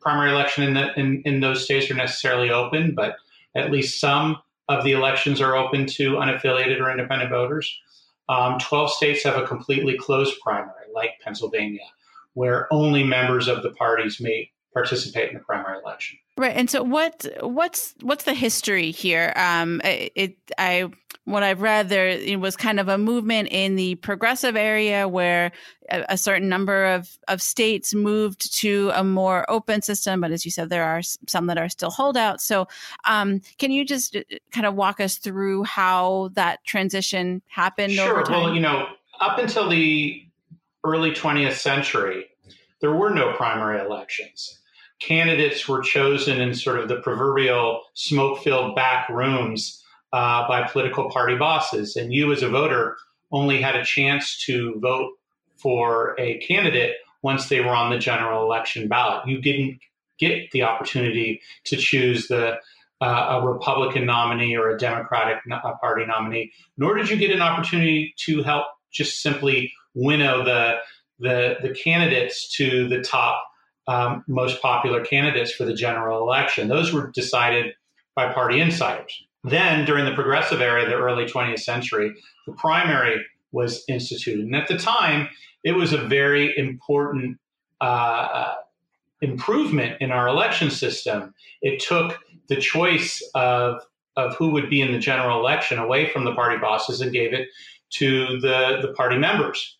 primary 0.00 0.30
election 0.30 0.64
in, 0.64 0.74
the, 0.74 0.98
in, 0.98 1.22
in 1.24 1.40
those 1.40 1.64
states 1.64 1.88
are 1.90 1.94
necessarily 1.94 2.50
open, 2.50 2.94
but 2.96 3.14
at 3.54 3.70
least 3.70 4.00
some 4.00 4.38
of 4.72 4.84
the 4.84 4.92
elections 4.92 5.40
are 5.40 5.56
open 5.56 5.86
to 5.86 6.12
unaffiliated 6.14 6.80
or 6.80 6.90
independent 6.90 7.30
voters. 7.30 7.78
Um, 8.28 8.58
12 8.58 8.92
states 8.92 9.24
have 9.24 9.36
a 9.36 9.46
completely 9.46 9.96
closed 9.96 10.38
primary, 10.40 10.86
like 10.94 11.20
Pennsylvania, 11.22 11.84
where 12.34 12.72
only 12.72 13.04
members 13.04 13.48
of 13.48 13.62
the 13.62 13.72
parties 13.72 14.20
may 14.20 14.50
participate 14.72 15.28
in 15.28 15.34
the 15.34 15.44
primary 15.44 15.78
election. 15.78 16.18
Right, 16.36 16.56
and 16.56 16.70
so 16.70 16.82
what 16.82 17.26
what's 17.40 17.94
what's 18.00 18.24
the 18.24 18.34
history 18.34 18.90
here? 18.90 19.32
Um, 19.36 19.82
it 19.84 20.36
I 20.56 20.90
what 21.24 21.42
I've 21.42 21.60
read 21.60 21.88
there 21.88 22.08
it 22.08 22.40
was 22.40 22.56
kind 22.56 22.80
of 22.80 22.88
a 22.88 22.98
movement 22.98 23.48
in 23.50 23.76
the 23.76 23.96
progressive 23.96 24.56
area 24.56 25.06
where 25.06 25.52
a, 25.90 26.04
a, 26.10 26.18
certain 26.18 26.48
number 26.48 26.86
of 26.86 27.16
of 27.28 27.42
states 27.42 27.94
moved 27.94 28.58
to 28.60 28.90
a 28.94 29.04
more 29.04 29.48
open 29.50 29.82
system, 29.82 30.22
but 30.22 30.32
as 30.32 30.44
you 30.44 30.50
said, 30.50 30.70
there 30.70 30.84
are 30.84 31.02
some 31.28 31.46
that 31.46 31.58
are 31.58 31.68
still 31.68 31.90
holdouts. 31.90 32.44
So, 32.44 32.66
um, 33.06 33.40
can 33.58 33.70
you 33.70 33.84
just 33.84 34.16
uh, 34.16 34.22
kind 34.52 34.66
of 34.66 34.74
walk 34.74 35.00
us 35.00 35.18
through 35.18 35.64
how 35.64 36.30
that 36.32 36.64
transition 36.64 37.42
happened? 37.46 37.92
Sure. 37.92 38.24
Well, 38.28 38.54
you 38.54 38.60
know, 38.60 38.86
up 39.20 39.38
until 39.38 39.68
the 39.68 40.26
early 40.82 41.12
20th 41.12 41.54
century, 41.58 42.26
there 42.80 42.92
were 42.92 43.10
no 43.10 43.34
primary 43.34 43.80
elections 43.80 44.61
candidates 45.02 45.68
were 45.68 45.82
chosen 45.82 46.40
in 46.40 46.54
sort 46.54 46.78
of 46.78 46.88
the 46.88 46.96
proverbial 46.96 47.82
smoke 47.94 48.42
filled 48.42 48.76
back 48.76 49.08
rooms 49.08 49.82
uh, 50.12 50.46
by 50.46 50.62
political 50.62 51.10
party 51.10 51.36
bosses. 51.36 51.96
And 51.96 52.12
you, 52.12 52.32
as 52.32 52.42
a 52.42 52.48
voter, 52.48 52.96
only 53.30 53.60
had 53.60 53.76
a 53.76 53.84
chance 53.84 54.38
to 54.46 54.78
vote 54.78 55.12
for 55.56 56.14
a 56.18 56.38
candidate 56.38 56.96
once 57.22 57.48
they 57.48 57.60
were 57.60 57.74
on 57.74 57.90
the 57.90 57.98
general 57.98 58.44
election 58.44 58.88
ballot. 58.88 59.26
You 59.26 59.40
didn't 59.40 59.80
get 60.18 60.50
the 60.50 60.62
opportunity 60.62 61.40
to 61.64 61.76
choose 61.76 62.28
the 62.28 62.58
uh, 63.00 63.40
a 63.40 63.44
Republican 63.44 64.06
nominee 64.06 64.56
or 64.56 64.70
a 64.70 64.78
Democratic 64.78 65.38
Party 65.80 66.06
nominee, 66.06 66.52
nor 66.76 66.94
did 66.94 67.10
you 67.10 67.16
get 67.16 67.32
an 67.32 67.42
opportunity 67.42 68.14
to 68.16 68.44
help 68.44 68.66
just 68.92 69.20
simply 69.20 69.72
winnow 69.94 70.44
the 70.44 70.76
the, 71.18 71.56
the 71.62 71.70
candidates 71.70 72.48
to 72.56 72.88
the 72.88 73.00
top 73.00 73.44
um, 73.88 74.24
most 74.26 74.60
popular 74.62 75.04
candidates 75.04 75.52
for 75.52 75.64
the 75.64 75.74
general 75.74 76.20
election. 76.20 76.68
Those 76.68 76.92
were 76.92 77.10
decided 77.10 77.74
by 78.14 78.32
party 78.32 78.60
insiders. 78.60 79.24
Then, 79.44 79.84
during 79.84 80.04
the 80.04 80.14
progressive 80.14 80.60
era, 80.60 80.86
the 80.86 80.94
early 80.94 81.24
20th 81.24 81.60
century, 81.60 82.14
the 82.46 82.52
primary 82.52 83.24
was 83.50 83.84
instituted. 83.88 84.44
And 84.44 84.54
at 84.54 84.68
the 84.68 84.78
time, 84.78 85.28
it 85.64 85.72
was 85.72 85.92
a 85.92 85.98
very 85.98 86.56
important 86.56 87.38
uh, 87.80 88.54
improvement 89.20 89.96
in 90.00 90.12
our 90.12 90.28
election 90.28 90.70
system. 90.70 91.34
It 91.60 91.80
took 91.80 92.18
the 92.48 92.56
choice 92.56 93.22
of, 93.34 93.82
of 94.16 94.36
who 94.36 94.50
would 94.50 94.70
be 94.70 94.80
in 94.80 94.92
the 94.92 94.98
general 94.98 95.40
election 95.40 95.78
away 95.78 96.08
from 96.08 96.24
the 96.24 96.34
party 96.34 96.58
bosses 96.58 97.00
and 97.00 97.12
gave 97.12 97.32
it 97.32 97.48
to 97.94 98.40
the, 98.40 98.78
the 98.82 98.92
party 98.96 99.16
members. 99.16 99.76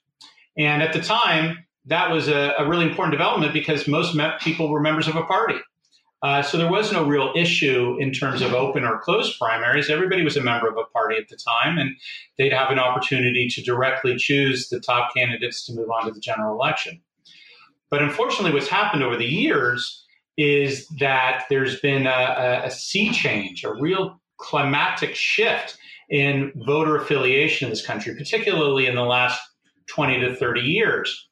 And 0.57 0.83
at 0.83 0.93
the 0.93 1.01
time, 1.01 1.62
that 1.87 2.11
was 2.11 2.29
a, 2.29 2.55
a 2.59 2.69
really 2.69 2.87
important 2.87 3.13
development 3.13 3.53
because 3.53 3.89
most 3.89 4.17
people 4.41 4.69
were 4.69 4.81
members 4.81 5.09
of 5.09 5.17
a 5.17 5.25
party. 5.25 5.59
Uh, 6.23 6.41
so 6.41 6.57
there 6.57 6.71
was 6.71 6.93
no 6.93 7.05
real 7.05 7.33
issue 7.35 7.97
in 7.99 8.13
terms 8.13 8.43
of 8.43 8.55
open 8.55 8.85
or 8.85 9.01
closed 9.01 9.37
primaries. 9.41 9.91
Everybody 9.91 10.23
was 10.23 10.37
a 10.37 10.41
member 10.41 10.69
of 10.69 10.77
a 10.77 10.85
party 10.93 11.17
at 11.17 11.29
the 11.29 11.37
time, 11.37 11.79
and 11.79 11.97
they'd 12.39 12.53
have 12.53 12.71
an 12.71 12.79
opportunity 12.79 13.49
to 13.49 13.63
directly 13.63 14.17
choose 14.17 14.69
the 14.69 14.79
top 14.79 15.13
candidates 15.17 15.67
to 15.67 15.73
move 15.73 15.91
on 15.91 16.07
to 16.07 16.13
the 16.13 16.21
general 16.21 16.55
election. 16.55 17.01
But 17.91 18.03
unfortunately, 18.03 18.53
what's 18.53 18.69
happened 18.69 19.03
over 19.03 19.17
the 19.17 19.25
years 19.25 20.07
is 20.37 20.87
that 21.01 21.45
there's 21.51 21.81
been 21.81 22.07
a, 22.07 22.63
a 22.65 22.71
sea 22.71 23.11
change, 23.11 23.65
a 23.65 23.75
real 23.75 24.21
climatic 24.39 25.17
shift 25.17 25.77
in 26.09 26.53
voter 26.67 26.97
affiliation 26.97 27.67
in 27.67 27.71
this 27.71 27.85
country, 27.85 28.15
particularly 28.15 28.87
in 28.87 28.95
the 28.95 29.03
last 29.03 29.41
20 29.89 30.21
to 30.21 30.37
30 30.37 30.61
years. 30.61 31.29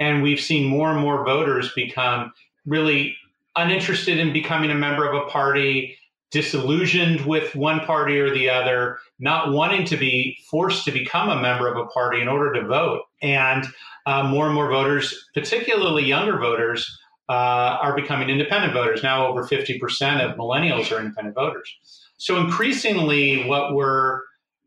And 0.00 0.22
we've 0.22 0.40
seen 0.40 0.66
more 0.66 0.90
and 0.90 1.00
more 1.00 1.24
voters 1.24 1.72
become 1.74 2.32
really 2.66 3.16
uninterested 3.56 4.18
in 4.18 4.32
becoming 4.32 4.70
a 4.70 4.74
member 4.74 5.08
of 5.08 5.14
a 5.14 5.28
party, 5.28 5.96
disillusioned 6.30 7.24
with 7.26 7.54
one 7.54 7.80
party 7.80 8.18
or 8.18 8.32
the 8.32 8.50
other, 8.50 8.98
not 9.20 9.52
wanting 9.52 9.84
to 9.86 9.96
be 9.96 10.36
forced 10.50 10.84
to 10.84 10.90
become 10.90 11.28
a 11.28 11.40
member 11.40 11.68
of 11.68 11.76
a 11.76 11.86
party 11.86 12.20
in 12.20 12.28
order 12.28 12.52
to 12.52 12.66
vote. 12.66 13.02
And 13.22 13.64
uh, 14.06 14.24
more 14.24 14.46
and 14.46 14.54
more 14.54 14.68
voters, 14.68 15.28
particularly 15.32 16.04
younger 16.04 16.38
voters, 16.38 16.98
uh, 17.28 17.78
are 17.80 17.94
becoming 17.94 18.28
independent 18.28 18.74
voters. 18.74 19.02
Now, 19.02 19.26
over 19.28 19.44
50% 19.44 19.80
of 20.20 20.36
millennials 20.36 20.92
are 20.92 21.00
independent 21.00 21.34
voters. 21.34 21.74
So, 22.18 22.38
increasingly, 22.38 23.46
what 23.48 23.74
we're, 23.74 24.20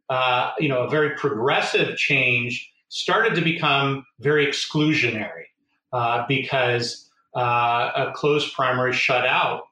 uh, 0.10 0.52
you 0.60 0.70
know, 0.70 0.84
a 0.84 0.90
very 0.90 1.16
progressive 1.16 1.98
change 1.98 2.72
started 2.90 3.36
to 3.36 3.42
become 3.42 4.06
very 4.20 4.46
exclusionary 4.46 5.46
uh, 5.94 6.26
because 6.28 7.10
uh, 7.36 7.92
a 7.96 8.12
closed 8.14 8.54
primary 8.54 8.94
shut 8.94 9.26
out 9.26 9.64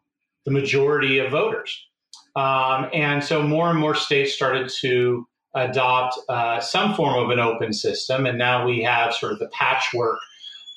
the 0.45 0.51
majority 0.51 1.19
of 1.19 1.31
voters. 1.31 1.87
Um, 2.35 2.89
and 2.93 3.23
so 3.23 3.41
more 3.41 3.69
and 3.69 3.79
more 3.79 3.95
states 3.95 4.33
started 4.33 4.69
to 4.81 5.27
adopt 5.55 6.19
uh, 6.29 6.59
some 6.59 6.93
form 6.93 7.23
of 7.23 7.29
an 7.29 7.39
open 7.39 7.73
system. 7.73 8.25
And 8.25 8.37
now 8.37 8.65
we 8.65 8.83
have 8.83 9.13
sort 9.13 9.31
of 9.31 9.39
the 9.39 9.47
patchwork 9.47 10.19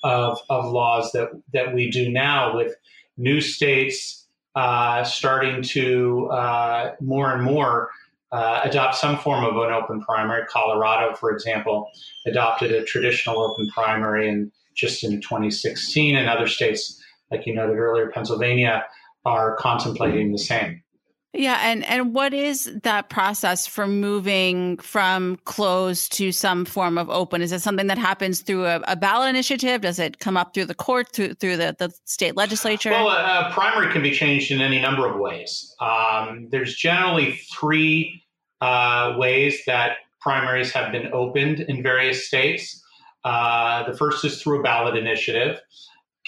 of, 0.04 0.38
of 0.48 0.66
laws 0.66 1.10
that, 1.12 1.30
that 1.52 1.74
we 1.74 1.90
do 1.90 2.08
now 2.08 2.56
with 2.56 2.74
new 3.16 3.40
states 3.40 4.26
uh, 4.54 5.04
starting 5.04 5.62
to 5.62 6.28
uh, 6.30 6.94
more 7.00 7.32
and 7.32 7.42
more 7.42 7.90
uh, 8.32 8.60
adopt 8.64 8.94
some 8.94 9.18
form 9.18 9.44
of 9.44 9.56
an 9.56 9.72
open 9.72 10.00
primary. 10.02 10.44
Colorado, 10.46 11.14
for 11.14 11.30
example, 11.30 11.90
adopted 12.26 12.72
a 12.72 12.84
traditional 12.84 13.40
open 13.40 13.68
primary 13.68 14.28
in 14.28 14.52
just 14.76 15.02
in 15.02 15.20
2016, 15.20 16.16
and 16.16 16.28
other 16.28 16.46
states, 16.46 17.02
like 17.30 17.46
you 17.46 17.54
noted 17.54 17.76
earlier, 17.76 18.10
Pennsylvania, 18.10 18.84
are 19.24 19.56
contemplating 19.56 20.30
the 20.32 20.38
same. 20.38 20.82
Yeah, 21.34 21.60
and 21.62 21.84
and 21.84 22.14
what 22.14 22.32
is 22.32 22.72
that 22.84 23.10
process 23.10 23.66
for 23.66 23.86
moving 23.86 24.78
from 24.78 25.36
closed 25.44 26.12
to 26.14 26.32
some 26.32 26.64
form 26.64 26.96
of 26.96 27.10
open? 27.10 27.42
Is 27.42 27.52
it 27.52 27.60
something 27.60 27.86
that 27.88 27.98
happens 27.98 28.40
through 28.40 28.64
a, 28.64 28.80
a 28.88 28.96
ballot 28.96 29.28
initiative? 29.28 29.82
Does 29.82 29.98
it 29.98 30.20
come 30.20 30.38
up 30.38 30.54
through 30.54 30.64
the 30.64 30.74
court, 30.74 31.12
through 31.12 31.34
through 31.34 31.58
the, 31.58 31.76
the 31.78 31.92
state 32.06 32.34
legislature? 32.34 32.90
Well, 32.90 33.10
a, 33.10 33.48
a 33.48 33.52
primary 33.52 33.92
can 33.92 34.02
be 34.02 34.12
changed 34.12 34.50
in 34.50 34.62
any 34.62 34.80
number 34.80 35.06
of 35.06 35.20
ways. 35.20 35.74
Um, 35.80 36.48
there's 36.50 36.74
generally 36.74 37.38
three 37.52 38.24
uh, 38.62 39.14
ways 39.18 39.60
that 39.66 39.98
primaries 40.22 40.72
have 40.72 40.92
been 40.92 41.12
opened 41.12 41.60
in 41.60 41.82
various 41.82 42.26
states. 42.26 42.82
Uh, 43.22 43.88
the 43.90 43.96
first 43.96 44.24
is 44.24 44.42
through 44.42 44.60
a 44.60 44.62
ballot 44.62 44.96
initiative. 44.96 45.60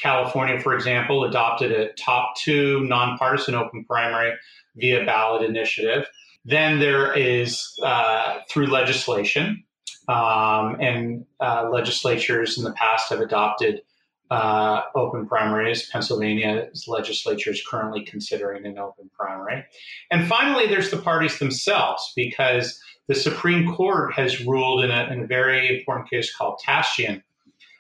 California, 0.03 0.59
for 0.61 0.75
example, 0.75 1.25
adopted 1.25 1.73
a 1.73 1.93
top 1.95 2.37
two 2.37 2.81
nonpartisan 2.85 3.55
open 3.55 3.85
primary 3.85 4.35
via 4.81 5.05
ballot 5.05 5.43
initiative. 5.43 6.07
Then 6.45 6.81
there 6.81 7.13
is 7.13 7.79
uh, 7.83 8.39
through 8.49 8.67
legislation, 8.67 9.65
um, 10.09 10.77
and 10.81 11.27
uh, 11.39 11.69
legislatures 11.71 12.59
in 12.59 12.65
the 12.65 12.73
past 12.73 13.11
have 13.11 13.21
adopted 13.21 13.83
uh, 14.31 14.83
open 14.95 15.27
primaries. 15.27 15.89
Pennsylvania's 15.91 16.87
legislature 16.89 17.51
is 17.51 17.63
currently 17.69 18.05
considering 18.05 18.65
an 18.65 18.79
open 18.79 19.11
primary. 19.15 19.65
And 20.11 20.27
finally, 20.27 20.67
there's 20.67 20.91
the 20.91 20.99
parties 20.99 21.39
themselves, 21.39 22.13
because 22.17 22.81
the 23.09 23.15
Supreme 23.15 23.75
Court 23.75 24.15
has 24.15 24.45
ruled 24.47 24.85
in 24.85 24.91
a, 24.91 25.09
in 25.13 25.23
a 25.23 25.27
very 25.27 25.79
important 25.79 26.09
case 26.09 26.35
called 26.35 26.61
Tashjian 26.65 27.23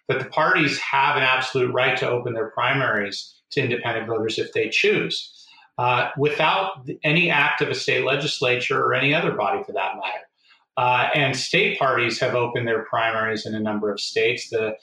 that 0.09 0.19
the 0.19 0.25
parties 0.25 0.79
have 0.81 1.17
an 1.17 1.23
absolute 1.23 1.73
right 1.73 1.97
to 1.99 2.09
open 2.09 2.35
their 2.35 2.51
primaries 2.51 3.33
to 3.53 3.61
independent 3.61 4.09
voters 4.09 4.39
if 4.39 4.53
they 4.53 4.69
choose. 4.69 5.40
Uh, 5.81 6.11
without 6.19 6.87
any 7.05 7.31
act 7.31 7.63
of 7.63 7.71
a 7.71 7.75
state 7.75 8.05
legislature 8.05 8.85
or 8.85 8.93
any 8.93 9.15
other 9.15 9.33
body 9.33 9.63
for 9.65 9.73
that 9.73 9.95
matter. 9.95 10.27
Uh, 10.77 11.09
and 11.15 11.35
state 11.35 11.79
parties 11.79 12.21
have 12.21 12.35
opened 12.35 12.69
their 12.69 12.83
primaries 12.83 13.47
in 13.47 13.55
a 13.55 13.59
number 13.59 13.91
of 13.91 13.99
states. 13.99 14.51
The 14.51 14.75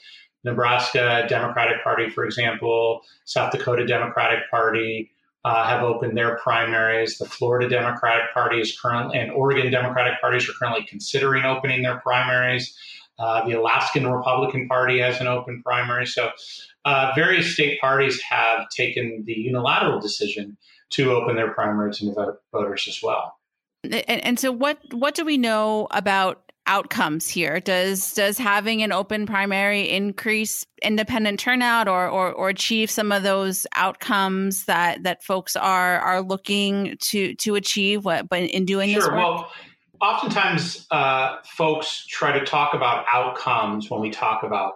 Nebraska 0.42 1.24
Democratic 1.28 1.84
Party, 1.84 2.10
for 2.10 2.24
example, 2.24 3.02
South 3.26 3.52
Dakota 3.52 3.86
Democratic 3.86 4.50
Party 4.50 5.12
uh, 5.44 5.68
have 5.68 5.84
opened 5.84 6.16
their 6.16 6.36
primaries. 6.38 7.16
The 7.18 7.26
Florida 7.26 7.68
Democratic 7.68 8.34
Party 8.34 8.60
is 8.60 8.76
currently, 8.76 9.20
and 9.20 9.30
Oregon 9.30 9.70
Democratic 9.70 10.20
parties 10.20 10.48
are 10.48 10.52
currently 10.54 10.84
considering 10.84 11.44
opening 11.44 11.82
their 11.82 12.00
primaries. 12.00 12.76
Uh, 13.20 13.46
the 13.46 13.52
Alaskan 13.52 14.04
Republican 14.04 14.66
Party 14.66 14.98
has 14.98 15.20
an 15.20 15.28
open 15.28 15.62
primary. 15.62 16.06
So, 16.06 16.32
uh, 16.84 17.12
various 17.14 17.54
state 17.54 17.80
parties 17.80 18.20
have 18.22 18.68
taken 18.70 19.22
the 19.26 19.34
unilateral 19.34 20.00
decision 20.00 20.56
to 20.90 21.12
open 21.12 21.36
their 21.36 21.52
primaries 21.52 22.00
and 22.00 22.14
to 22.14 22.34
voters 22.52 22.86
as 22.88 23.00
well. 23.02 23.34
And, 23.84 23.94
and 24.24 24.40
so, 24.40 24.50
what 24.50 24.78
what 24.92 25.14
do 25.14 25.24
we 25.24 25.38
know 25.38 25.86
about 25.90 26.42
outcomes 26.66 27.28
here? 27.28 27.60
Does 27.60 28.12
does 28.14 28.38
having 28.38 28.82
an 28.82 28.92
open 28.92 29.24
primary 29.26 29.88
increase 29.88 30.66
independent 30.82 31.38
turnout 31.38 31.88
or, 31.88 32.08
or 32.08 32.32
or 32.32 32.48
achieve 32.48 32.90
some 32.90 33.12
of 33.12 33.22
those 33.22 33.66
outcomes 33.76 34.64
that 34.64 35.04
that 35.04 35.22
folks 35.22 35.54
are 35.54 36.00
are 36.00 36.22
looking 36.22 36.96
to 37.00 37.34
to 37.36 37.54
achieve 37.54 38.04
what 38.04 38.28
but 38.28 38.42
in 38.42 38.64
doing 38.64 38.90
sure, 38.90 39.00
this 39.00 39.08
work? 39.08 39.18
Well, 39.18 39.52
oftentimes 40.00 40.86
uh, 40.90 41.36
folks 41.44 42.06
try 42.06 42.36
to 42.38 42.44
talk 42.44 42.74
about 42.74 43.04
outcomes 43.12 43.90
when 43.90 44.00
we 44.00 44.10
talk 44.10 44.42
about 44.42 44.74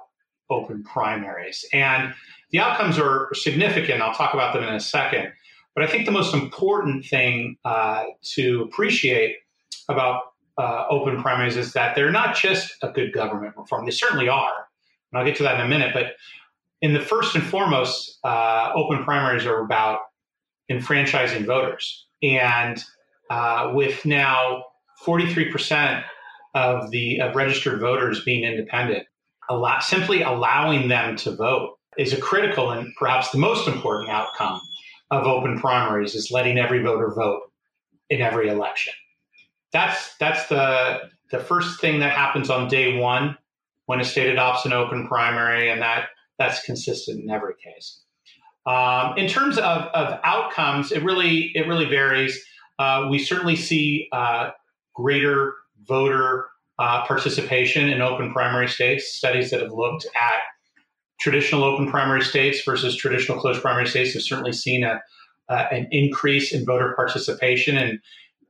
open 0.50 0.82
primaries. 0.84 1.64
And 1.72 2.14
the 2.50 2.60
outcomes 2.60 2.98
are 2.98 3.30
significant. 3.32 4.02
I'll 4.02 4.14
talk 4.14 4.34
about 4.34 4.54
them 4.54 4.64
in 4.64 4.74
a 4.74 4.80
second. 4.80 5.32
But 5.74 5.84
I 5.84 5.86
think 5.86 6.04
the 6.04 6.12
most 6.12 6.34
important 6.34 7.04
thing 7.04 7.56
uh, 7.64 8.04
to 8.34 8.62
appreciate 8.62 9.36
about 9.88 10.22
uh, 10.58 10.84
open 10.90 11.22
primaries 11.22 11.56
is 11.56 11.72
that 11.72 11.94
they're 11.94 12.10
not 12.10 12.36
just 12.36 12.74
a 12.82 12.88
good 12.88 13.12
government 13.12 13.56
reform. 13.56 13.86
They 13.86 13.90
certainly 13.90 14.28
are. 14.28 14.66
And 15.10 15.18
I'll 15.18 15.24
get 15.24 15.36
to 15.36 15.42
that 15.44 15.58
in 15.58 15.66
a 15.66 15.68
minute. 15.68 15.92
But 15.94 16.14
in 16.82 16.92
the 16.92 17.00
first 17.00 17.34
and 17.34 17.44
foremost, 17.44 18.18
uh, 18.24 18.72
open 18.74 19.02
primaries 19.04 19.46
are 19.46 19.60
about 19.60 20.00
enfranchising 20.70 21.46
voters. 21.46 22.06
And 22.22 22.82
uh, 23.30 23.72
with 23.74 24.04
now 24.04 24.64
43% 25.04 26.04
of 26.54 26.90
the 26.90 27.20
of 27.20 27.34
registered 27.34 27.80
voters 27.80 28.22
being 28.24 28.44
independent, 28.44 29.06
allow, 29.48 29.78
simply 29.80 30.22
allowing 30.22 30.88
them 30.88 31.16
to 31.16 31.34
vote 31.34 31.78
is 31.96 32.12
a 32.12 32.20
critical 32.20 32.70
and 32.70 32.94
perhaps 32.96 33.30
the 33.30 33.38
most 33.38 33.68
important 33.68 34.10
outcome 34.10 34.60
of 35.12 35.26
open 35.26 35.60
primaries 35.60 36.14
is 36.14 36.30
letting 36.32 36.58
every 36.58 36.82
voter 36.82 37.12
vote 37.14 37.42
in 38.08 38.22
every 38.22 38.48
election. 38.48 38.94
That's 39.72 40.16
that's 40.16 40.48
the 40.48 41.10
the 41.30 41.38
first 41.38 41.80
thing 41.80 42.00
that 42.00 42.12
happens 42.12 42.50
on 42.50 42.68
day 42.68 42.98
one 42.98 43.36
when 43.86 44.00
a 44.00 44.04
state 44.04 44.30
adopts 44.30 44.64
an 44.64 44.72
open 44.72 45.06
primary, 45.06 45.70
and 45.70 45.80
that 45.82 46.08
that's 46.38 46.64
consistent 46.64 47.22
in 47.22 47.30
every 47.30 47.54
case. 47.62 48.00
Um, 48.64 49.18
in 49.18 49.28
terms 49.28 49.58
of, 49.58 49.82
of 49.92 50.18
outcomes, 50.24 50.92
it 50.92 51.04
really 51.04 51.52
it 51.54 51.68
really 51.68 51.86
varies. 51.86 52.42
Uh, 52.78 53.08
we 53.10 53.18
certainly 53.18 53.56
see 53.56 54.08
uh, 54.12 54.50
greater 54.94 55.54
voter 55.86 56.46
uh, 56.78 57.04
participation 57.06 57.90
in 57.90 58.00
open 58.00 58.32
primary 58.32 58.68
states. 58.68 59.12
Studies 59.12 59.50
that 59.50 59.60
have 59.60 59.72
looked 59.72 60.06
at 60.06 60.40
traditional 61.22 61.62
open 61.62 61.88
primary 61.88 62.22
states 62.22 62.62
versus 62.64 62.96
traditional 62.96 63.38
closed 63.38 63.62
primary 63.62 63.86
states 63.86 64.12
have 64.12 64.22
certainly 64.22 64.52
seen 64.52 64.82
a, 64.82 65.00
an 65.48 65.86
increase 65.92 66.52
in 66.52 66.64
voter 66.64 66.94
participation. 66.96 67.76
And, 67.76 68.00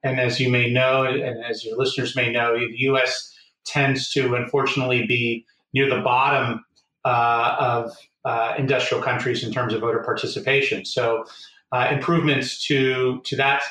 and 0.02 0.18
as 0.18 0.40
you 0.40 0.48
may 0.48 0.70
know, 0.70 1.04
and 1.04 1.44
as 1.44 1.64
your 1.64 1.76
listeners 1.76 2.16
may 2.16 2.32
know, 2.32 2.58
the 2.58 2.74
U.S. 2.78 3.30
tends 3.66 4.10
to 4.12 4.34
unfortunately 4.34 5.06
be 5.06 5.44
near 5.74 5.88
the 5.88 6.00
bottom 6.00 6.64
uh, 7.04 7.56
of 7.58 7.92
uh, 8.24 8.54
industrial 8.56 9.02
countries 9.02 9.44
in 9.44 9.52
terms 9.52 9.74
of 9.74 9.80
voter 9.80 10.02
participation. 10.02 10.84
So 10.86 11.24
uh, 11.72 11.88
improvements 11.90 12.64
to 12.66 13.20
to 13.24 13.36
that 13.36 13.62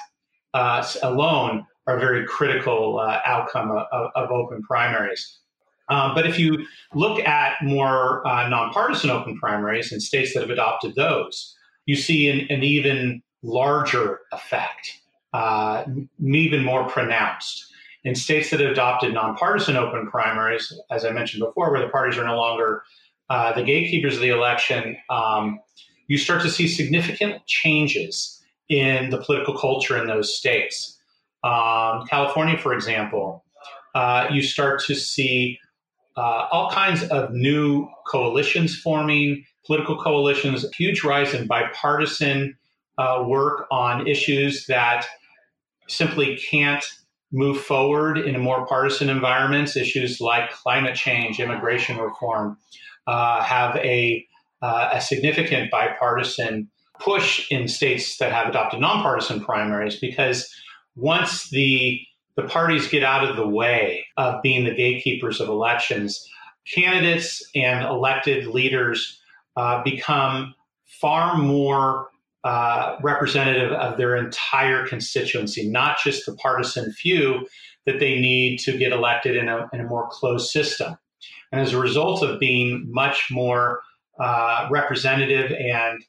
uh, 0.54 0.86
alone 1.02 1.66
are 1.88 1.98
a 1.98 2.00
very 2.00 2.26
critical 2.26 3.00
uh, 3.00 3.20
outcome 3.26 3.72
of, 3.72 4.12
of, 4.16 4.32
open 4.32 4.62
primaries. 4.62 5.40
Um, 5.90 6.16
but 6.16 6.26
if 6.26 6.40
you 6.40 6.66
look 6.94 7.20
at 7.20 7.62
more 7.62 8.26
uh, 8.28 8.48
nonpartisan 8.48 9.10
open 9.10 9.38
primaries 9.38 9.92
in 9.92 10.00
states 10.00 10.34
that 10.34 10.42
have 10.42 10.50
adopted 10.50 10.96
those, 10.96 11.56
you 11.86 11.96
see 11.96 12.30
an, 12.30 12.48
an 12.50 12.64
even 12.64 13.22
larger 13.44 14.22
effect, 14.32 15.02
uh, 15.34 15.84
even 16.24 16.64
more 16.64 16.88
pronounced. 16.88 17.68
In 18.04 18.16
states 18.16 18.50
that 18.50 18.60
have 18.60 18.72
adopted 18.72 19.14
nonpartisan 19.14 19.76
open 19.76 20.08
primaries, 20.08 20.74
as 20.90 21.06
I 21.06 21.12
mentioned 21.12 21.44
before, 21.44 21.72
where 21.72 21.82
the 21.82 21.90
parties 21.90 22.18
are 22.18 22.26
no 22.26 22.36
longer 22.36 22.84
uh, 23.30 23.54
the 23.54 23.64
gatekeepers 23.64 24.16
of 24.16 24.22
the 24.22 24.30
election, 24.30 24.98
um, 25.10 25.60
you 26.08 26.18
start 26.18 26.42
to 26.42 26.50
see 26.50 26.68
significant 26.68 27.46
changes 27.46 28.42
in 28.70 29.10
the 29.10 29.18
political 29.18 29.58
culture 29.58 29.98
in 29.98 30.08
those 30.08 30.36
states. 30.36 31.00
Um, 31.44 32.06
California, 32.08 32.58
for 32.58 32.74
example, 32.74 33.44
uh, 33.96 34.28
you 34.32 34.42
start 34.42 34.84
to 34.86 34.96
see 34.96 35.60
uh, 36.22 36.48
all 36.52 36.70
kinds 36.70 37.02
of 37.06 37.34
new 37.34 37.90
coalitions 38.06 38.78
forming, 38.78 39.44
political 39.66 39.98
coalitions, 39.98 40.64
huge 40.78 41.04
rise 41.04 41.34
in 41.34 41.48
bipartisan 41.48 42.56
uh, 43.00 43.24
work 43.28 43.66
on 43.72 44.08
issues 44.08 44.68
that 44.68 45.04
simply 45.88 46.38
can't 46.38 46.86
move 47.32 47.60
forward 47.60 48.20
in 48.20 48.40
more 48.40 48.68
partisan 48.68 49.10
environments. 49.10 49.76
Issues 49.76 50.22
like 50.22 50.52
climate 50.52 50.96
change, 50.96 51.40
immigration 51.40 51.98
reform 51.98 52.56
uh, 53.08 53.42
have 53.42 53.76
a, 53.78 54.24
uh, 54.62 54.90
a 54.94 55.02
significant 55.02 55.72
bipartisan 55.72 56.70
push 57.00 57.52
in 57.52 57.68
states 57.68 58.18
that 58.18 58.32
have 58.32 58.48
adopted 58.48 58.80
nonpartisan 58.80 59.44
primaries 59.44 59.96
because 59.96 60.54
once 60.96 61.50
the 61.50 62.00
the 62.42 62.48
parties 62.48 62.88
get 62.88 63.04
out 63.04 63.28
of 63.28 63.36
the 63.36 63.48
way 63.48 64.06
of 64.18 64.42
being 64.42 64.64
the 64.64 64.74
gatekeepers 64.74 65.40
of 65.40 65.50
elections, 65.50 66.28
candidates 66.74 67.44
and 67.56 67.86
elected 67.86 68.48
leaders 68.48 69.20
uh, 69.56 69.84
become 69.84 70.54
far 70.86 71.38
more 71.38 72.08
uh, 72.44 72.96
representative 73.04 73.72
of 73.72 73.98
their 73.98 74.16
entire 74.16 74.88
constituency, 74.88 75.70
not 75.70 75.98
just 76.04 76.26
the 76.26 76.34
partisan 76.36 76.92
few 76.92 77.48
that 77.86 78.00
they 78.00 78.20
need 78.20 78.60
to 78.60 78.78
get 78.78 78.92
elected 78.92 79.36
in 79.36 79.48
a, 79.48 79.70
in 79.74 79.82
a 79.82 79.86
more 79.86 80.08
closed 80.10 80.50
system. 80.50 80.98
And 81.52 81.62
as 81.62 81.74
a 81.74 81.80
result 81.80 82.24
of 82.24 82.40
being 82.40 82.88
much 82.90 83.28
more 83.30 83.82
uh, 84.20 84.68
representative 84.72 85.52
and 85.52 86.04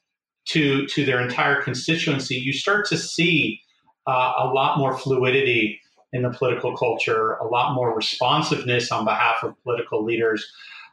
to, 0.45 0.85
to 0.87 1.05
their 1.05 1.21
entire 1.21 1.61
constituency, 1.61 2.35
you 2.35 2.53
start 2.53 2.87
to 2.87 2.97
see 2.97 3.59
uh, 4.07 4.33
a 4.37 4.47
lot 4.47 4.77
more 4.77 4.97
fluidity 4.97 5.79
in 6.13 6.21
the 6.21 6.29
political 6.29 6.77
culture, 6.77 7.33
a 7.33 7.45
lot 7.45 7.73
more 7.73 7.93
responsiveness 7.95 8.91
on 8.91 9.03
behalf 9.03 9.43
of 9.43 9.61
political 9.63 10.05
leaders, 10.05 10.49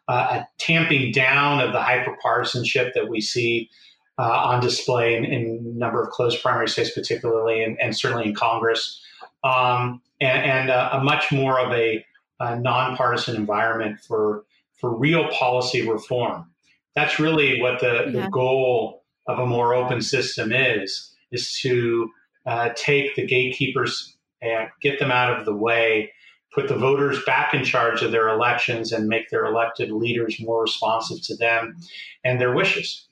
uh, 0.09 0.41
a 0.41 0.49
tamping 0.59 1.13
down 1.13 1.61
of 1.61 1.73
the 1.73 1.79
hyperpartisanship 1.79 2.95
that 2.95 3.09
we 3.09 3.21
see 3.21 3.71
uh, 4.19 4.23
on 4.23 4.61
display 4.61 5.15
in, 5.15 5.25
in, 5.25 5.73
a 5.75 5.79
number 5.79 6.03
of 6.03 6.11
closed 6.11 6.43
primary 6.43 6.69
states, 6.69 6.91
particularly, 6.91 7.63
and, 7.63 7.79
and 7.81 7.97
certainly 7.97 8.27
in 8.27 8.35
Congress, 8.35 9.01
um, 9.45 10.03
and, 10.21 10.43
and 10.43 10.71
uh, 10.71 10.91
a 10.93 11.05
much 11.05 11.31
more 11.31 11.61
of 11.61 11.73
a, 11.73 12.05
a, 12.41 12.59
nonpartisan 12.59 13.37
environment 13.37 14.01
for 14.01 14.45
for 14.79 14.95
real 14.97 15.29
policy 15.29 15.89
reform. 15.89 16.51
That's 16.95 17.19
really 17.19 17.61
what 17.61 17.81
the, 17.81 18.11
yeah. 18.13 18.25
the 18.25 18.29
goal 18.31 19.05
of 19.27 19.39
a 19.39 19.47
more 19.47 19.75
open 19.75 20.03
system 20.03 20.53
is: 20.53 21.15
is 21.31 21.59
to 21.61 22.11
uh, 22.45 22.71
take 22.75 23.15
the 23.15 23.27
gatekeepers 23.27 24.17
and 24.43 24.69
get 24.81 24.99
them 24.99 25.11
out 25.11 25.39
of 25.39 25.45
the 25.45 25.55
way, 25.55 26.13
put 26.53 26.69
the 26.69 26.77
voters 26.77 27.23
back 27.25 27.55
in 27.55 27.65
charge 27.65 28.03
of 28.03 28.13
their 28.13 28.29
elections, 28.29 28.93
and 28.93 29.07
make 29.07 29.29
their 29.31 29.45
elected 29.45 29.91
leaders 29.91 30.37
more 30.41 30.63
responsive 30.63 31.23
to 31.25 31.37
them 31.37 31.77
and 32.25 32.41
their 32.41 32.55
wishes. 32.55 33.09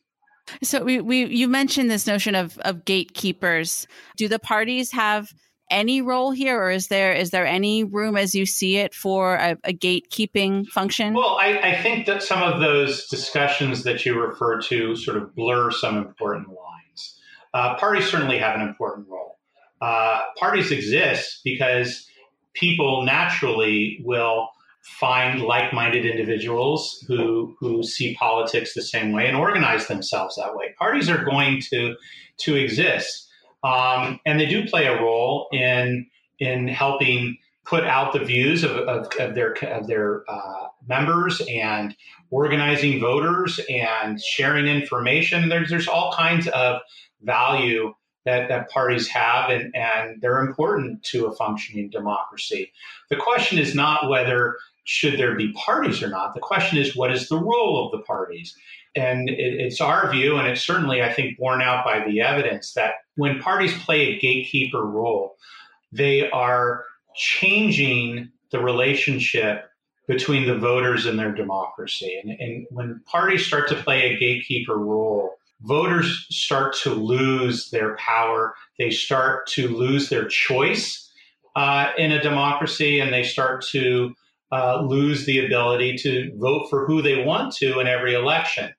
So 0.62 0.82
we, 0.82 1.00
we 1.00 1.26
you 1.26 1.46
mentioned 1.46 1.90
this 1.90 2.06
notion 2.06 2.34
of 2.34 2.58
of 2.58 2.84
gatekeepers. 2.84 3.86
Do 4.16 4.28
the 4.28 4.38
parties 4.38 4.92
have 4.92 5.32
any 5.70 6.00
role 6.00 6.30
here, 6.30 6.58
or 6.58 6.70
is 6.70 6.88
there 6.88 7.12
is 7.12 7.30
there 7.30 7.46
any 7.46 7.84
room 7.84 8.16
as 8.16 8.34
you 8.34 8.46
see 8.46 8.78
it 8.78 8.94
for 8.94 9.34
a, 9.36 9.56
a 9.64 9.72
gatekeeping 9.72 10.66
function? 10.68 11.14
Well, 11.14 11.38
I, 11.40 11.58
I, 11.58 11.82
think 11.82 12.06
that 12.06 12.22
some 12.22 12.42
of 12.42 12.60
those 12.60 13.06
discussions 13.08 13.84
that 13.84 14.06
you 14.06 14.18
refer 14.18 14.60
to 14.62 14.96
sort 14.96 15.18
of 15.18 15.34
blur 15.34 15.70
some 15.70 15.98
important 15.98 16.48
lines. 16.48 17.20
Uh, 17.52 17.76
parties 17.76 18.08
certainly 18.08 18.38
have 18.38 18.56
an 18.56 18.62
important 18.62 19.08
role 19.08 19.37
uh, 19.80 20.20
parties 20.38 20.70
exist 20.70 21.40
because 21.44 22.08
people 22.54 23.02
naturally 23.02 24.00
will 24.04 24.48
find 24.82 25.42
like-minded 25.42 26.06
individuals 26.06 27.04
who 27.06 27.54
who 27.60 27.82
see 27.82 28.14
politics 28.14 28.74
the 28.74 28.82
same 28.82 29.12
way 29.12 29.26
and 29.26 29.36
organize 29.36 29.86
themselves 29.86 30.36
that 30.36 30.56
way. 30.56 30.74
Parties 30.78 31.08
are 31.08 31.24
going 31.24 31.60
to 31.70 31.94
to 32.38 32.54
exist, 32.54 33.28
um, 33.62 34.18
and 34.24 34.40
they 34.40 34.46
do 34.46 34.66
play 34.66 34.86
a 34.86 35.00
role 35.00 35.48
in 35.52 36.06
in 36.38 36.68
helping 36.68 37.36
put 37.64 37.84
out 37.84 38.14
the 38.14 38.24
views 38.24 38.64
of, 38.64 38.70
of, 38.70 39.08
of 39.20 39.34
their 39.34 39.52
of 39.64 39.86
their 39.86 40.24
uh, 40.28 40.68
members 40.88 41.42
and 41.50 41.94
organizing 42.30 42.98
voters 42.98 43.60
and 43.68 44.20
sharing 44.20 44.66
information. 44.66 45.48
There's 45.48 45.68
there's 45.68 45.88
all 45.88 46.12
kinds 46.12 46.48
of 46.48 46.80
value 47.22 47.94
that, 48.28 48.48
that 48.48 48.68
parties 48.68 49.08
have, 49.08 49.48
and, 49.48 49.74
and 49.74 50.20
they're 50.20 50.40
important 50.40 51.02
to 51.02 51.24
a 51.24 51.34
functioning 51.34 51.88
democracy. 51.88 52.70
The 53.08 53.16
question 53.16 53.58
is 53.58 53.74
not 53.74 54.10
whether 54.10 54.58
should 54.84 55.18
there 55.18 55.34
be 55.34 55.52
parties 55.52 56.02
or 56.02 56.10
not. 56.10 56.34
The 56.34 56.40
question 56.40 56.76
is 56.76 56.94
what 56.94 57.10
is 57.10 57.28
the 57.28 57.38
role 57.38 57.86
of 57.86 57.92
the 57.92 58.04
parties? 58.04 58.54
And 58.94 59.30
it, 59.30 59.54
it's 59.60 59.80
our 59.80 60.10
view, 60.10 60.36
and 60.36 60.46
it's 60.46 60.60
certainly, 60.60 61.02
I 61.02 61.10
think, 61.10 61.38
borne 61.38 61.62
out 61.62 61.86
by 61.86 62.04
the 62.06 62.20
evidence 62.20 62.74
that 62.74 62.94
when 63.16 63.40
parties 63.40 63.72
play 63.82 64.00
a 64.08 64.18
gatekeeper 64.18 64.84
role, 64.84 65.36
they 65.90 66.28
are 66.30 66.84
changing 67.16 68.30
the 68.50 68.60
relationship 68.60 69.70
between 70.06 70.46
the 70.46 70.58
voters 70.58 71.06
and 71.06 71.18
their 71.18 71.32
democracy. 71.32 72.20
And, 72.22 72.38
and 72.38 72.66
when 72.70 73.00
parties 73.06 73.46
start 73.46 73.68
to 73.68 73.74
play 73.74 74.02
a 74.02 74.18
gatekeeper 74.18 74.76
role, 74.76 75.38
voters 75.62 76.26
start 76.30 76.74
to 76.82 76.90
lose 76.90 77.70
their 77.70 77.96
power. 77.96 78.54
They 78.78 78.90
start 78.90 79.46
to 79.48 79.68
lose 79.68 80.08
their 80.08 80.26
choice 80.26 81.10
uh, 81.56 81.90
in 81.96 82.12
a 82.12 82.22
democracy, 82.22 83.00
and 83.00 83.12
they 83.12 83.24
start 83.24 83.64
to 83.70 84.14
uh, 84.52 84.80
lose 84.82 85.26
the 85.26 85.44
ability 85.44 85.96
to 85.98 86.32
vote 86.36 86.68
for 86.70 86.86
who 86.86 87.02
they 87.02 87.24
want 87.24 87.54
to 87.56 87.80
in 87.80 87.86
every 87.86 88.14
election. 88.14 88.72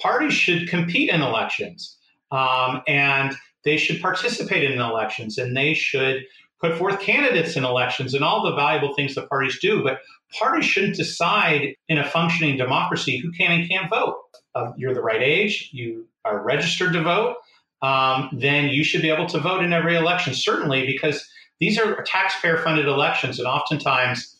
Parties 0.00 0.32
should 0.32 0.68
compete 0.68 1.10
in 1.10 1.20
elections, 1.20 1.98
um, 2.30 2.82
and 2.86 3.36
they 3.64 3.76
should 3.76 4.00
participate 4.00 4.70
in 4.70 4.80
elections, 4.80 5.36
and 5.36 5.56
they 5.56 5.74
should 5.74 6.24
put 6.60 6.76
forth 6.76 7.00
candidates 7.00 7.56
in 7.56 7.64
elections 7.64 8.14
and 8.14 8.22
all 8.22 8.44
the 8.44 8.54
valuable 8.54 8.94
things 8.94 9.14
that 9.14 9.28
parties 9.28 9.58
do. 9.60 9.82
But 9.82 10.00
parties 10.38 10.64
shouldn't 10.64 10.96
decide 10.96 11.74
in 11.88 11.98
a 11.98 12.08
functioning 12.08 12.56
democracy 12.56 13.18
who 13.18 13.32
can 13.32 13.52
and 13.52 13.68
can't 13.68 13.90
vote. 13.90 14.16
Uh, 14.54 14.72
you're 14.76 14.94
the 14.94 15.02
right 15.02 15.22
age, 15.22 15.70
you 15.72 16.06
are 16.24 16.42
registered 16.42 16.92
to 16.92 17.02
vote, 17.02 17.36
um, 17.82 18.28
then 18.32 18.68
you 18.68 18.84
should 18.84 19.02
be 19.02 19.10
able 19.10 19.26
to 19.26 19.38
vote 19.38 19.62
in 19.62 19.72
every 19.72 19.96
election, 19.96 20.34
certainly 20.34 20.86
because 20.86 21.26
these 21.60 21.78
are 21.78 22.02
taxpayer 22.02 22.58
funded 22.58 22.86
elections. 22.86 23.38
And 23.38 23.48
oftentimes, 23.48 24.36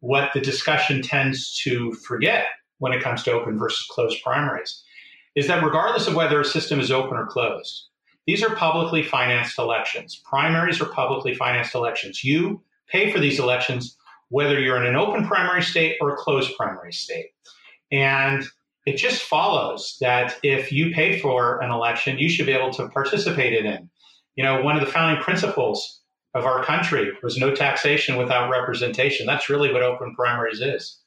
what 0.00 0.30
the 0.34 0.40
discussion 0.40 1.02
tends 1.02 1.56
to 1.62 1.92
forget 1.92 2.46
when 2.78 2.92
it 2.92 3.02
comes 3.02 3.22
to 3.24 3.32
open 3.32 3.58
versus 3.58 3.86
closed 3.90 4.22
primaries 4.22 4.82
is 5.36 5.46
that 5.46 5.62
regardless 5.62 6.06
of 6.06 6.14
whether 6.14 6.40
a 6.40 6.44
system 6.44 6.80
is 6.80 6.90
open 6.90 7.16
or 7.16 7.26
closed, 7.26 7.86
these 8.26 8.42
are 8.42 8.54
publicly 8.56 9.02
financed 9.02 9.58
elections. 9.58 10.20
Primaries 10.24 10.80
are 10.80 10.86
publicly 10.86 11.34
financed 11.34 11.74
elections. 11.74 12.24
You 12.24 12.62
pay 12.88 13.12
for 13.12 13.18
these 13.18 13.38
elections 13.38 13.96
whether 14.28 14.58
you're 14.58 14.76
in 14.76 14.86
an 14.86 14.96
open 14.96 15.26
primary 15.26 15.62
state 15.62 15.96
or 16.00 16.14
a 16.14 16.16
closed 16.16 16.56
primary 16.56 16.92
state. 16.92 17.30
And 17.90 18.44
it 18.90 18.96
just 18.96 19.22
follows 19.22 19.96
that 20.00 20.36
if 20.42 20.72
you 20.72 20.92
pay 20.92 21.20
for 21.20 21.62
an 21.62 21.70
election, 21.70 22.18
you 22.18 22.28
should 22.28 22.46
be 22.46 22.52
able 22.52 22.72
to 22.72 22.88
participate 22.88 23.54
in 23.54 23.64
it. 23.66 23.82
You 24.34 24.42
know, 24.42 24.62
one 24.62 24.76
of 24.76 24.84
the 24.84 24.90
founding 24.90 25.22
principles 25.22 26.00
of 26.34 26.44
our 26.44 26.64
country 26.64 27.12
was 27.22 27.38
no 27.38 27.54
taxation 27.54 28.16
without 28.16 28.50
representation. 28.50 29.26
That's 29.26 29.48
really 29.48 29.72
what 29.72 29.82
open 29.82 30.14
primaries 30.16 30.60
is. 30.60 30.98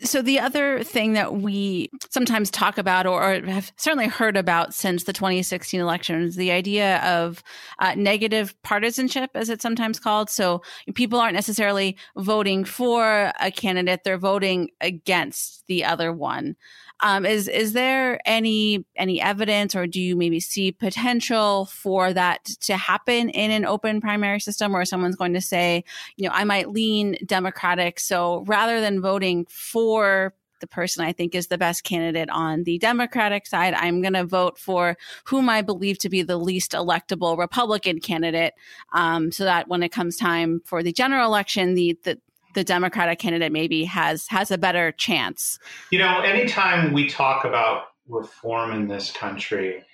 So, 0.00 0.22
the 0.22 0.38
other 0.38 0.84
thing 0.84 1.14
that 1.14 1.34
we 1.34 1.90
sometimes 2.10 2.52
talk 2.52 2.78
about 2.78 3.04
or, 3.04 3.40
have 3.42 3.72
certainly 3.76 4.06
heard 4.06 4.36
about 4.36 4.72
since 4.72 5.02
the 5.02 5.12
2016 5.12 5.80
election 5.80 6.22
is 6.22 6.36
the 6.36 6.52
idea 6.52 6.98
of 6.98 7.42
uh, 7.80 7.96
negative 7.96 8.54
partisanship, 8.62 9.30
as 9.34 9.48
it's 9.50 9.62
sometimes 9.62 9.98
called. 9.98 10.30
So, 10.30 10.62
people 10.94 11.18
aren't 11.18 11.34
necessarily 11.34 11.96
voting 12.16 12.64
for 12.64 13.32
a 13.40 13.50
candidate, 13.50 14.02
they're 14.04 14.18
voting 14.18 14.70
against 14.80 15.64
the 15.66 15.84
other 15.84 16.12
one. 16.12 16.54
Um, 17.00 17.24
is 17.24 17.48
is 17.48 17.72
there 17.72 18.20
any 18.24 18.84
any 18.96 19.20
evidence, 19.20 19.76
or 19.76 19.86
do 19.86 20.00
you 20.00 20.16
maybe 20.16 20.40
see 20.40 20.72
potential 20.72 21.66
for 21.66 22.12
that 22.12 22.44
to 22.62 22.76
happen 22.76 23.30
in 23.30 23.50
an 23.50 23.64
open 23.64 24.00
primary 24.00 24.40
system, 24.40 24.72
where 24.72 24.84
someone's 24.84 25.16
going 25.16 25.34
to 25.34 25.40
say, 25.40 25.84
you 26.16 26.28
know, 26.28 26.34
I 26.34 26.44
might 26.44 26.70
lean 26.70 27.16
Democratic, 27.24 28.00
so 28.00 28.44
rather 28.46 28.80
than 28.80 29.00
voting 29.00 29.46
for 29.48 30.34
the 30.60 30.66
person 30.66 31.04
I 31.04 31.12
think 31.12 31.36
is 31.36 31.46
the 31.46 31.56
best 31.56 31.84
candidate 31.84 32.28
on 32.30 32.64
the 32.64 32.78
Democratic 32.78 33.46
side. 33.46 33.74
I'm 33.74 34.00
going 34.02 34.14
to 34.14 34.24
vote 34.24 34.58
for 34.58 34.96
whom 35.24 35.48
I 35.48 35.62
believe 35.62 35.98
to 36.00 36.08
be 36.08 36.22
the 36.22 36.36
least 36.36 36.72
electable 36.72 37.38
Republican 37.38 38.00
candidate, 38.00 38.54
um, 38.92 39.30
so 39.30 39.44
that 39.44 39.68
when 39.68 39.84
it 39.84 39.90
comes 39.90 40.16
time 40.16 40.60
for 40.64 40.82
the 40.82 40.92
general 40.92 41.26
election, 41.26 41.74
the, 41.74 41.96
the 42.02 42.18
the 42.54 42.64
Democratic 42.64 43.18
candidate 43.18 43.52
maybe 43.52 43.84
has 43.84 44.26
has 44.28 44.50
a 44.50 44.58
better 44.58 44.92
chance. 44.92 45.58
You 45.90 45.98
know, 45.98 46.20
anytime 46.20 46.92
we 46.92 47.08
talk 47.08 47.44
about 47.44 47.84
reform 48.08 48.72
in 48.72 48.88
this 48.88 49.10
country, 49.10 49.84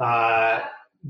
uh, 0.00 0.60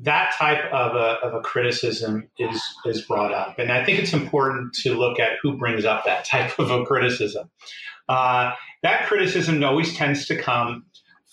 that 0.03 0.35
type 0.35 0.65
of 0.73 0.95
a, 0.95 1.19
of 1.27 1.35
a 1.35 1.41
criticism 1.41 2.29
is 2.39 2.63
is 2.85 3.03
brought 3.03 3.33
up, 3.33 3.59
and 3.59 3.73
I 3.73 3.85
think 3.85 3.99
it's 3.99 4.13
important 4.13 4.75
to 4.83 4.95
look 4.95 5.19
at 5.19 5.33
who 5.43 5.57
brings 5.57 5.85
up 5.85 6.05
that 6.05 6.25
type 6.27 6.59
of 6.59 6.71
a 6.71 6.85
criticism. 6.85 7.51
Uh, 8.09 8.53
that 8.83 9.07
criticism 9.07 9.63
always 9.63 9.95
tends 9.95 10.27
to 10.27 10.37
come 10.37 10.85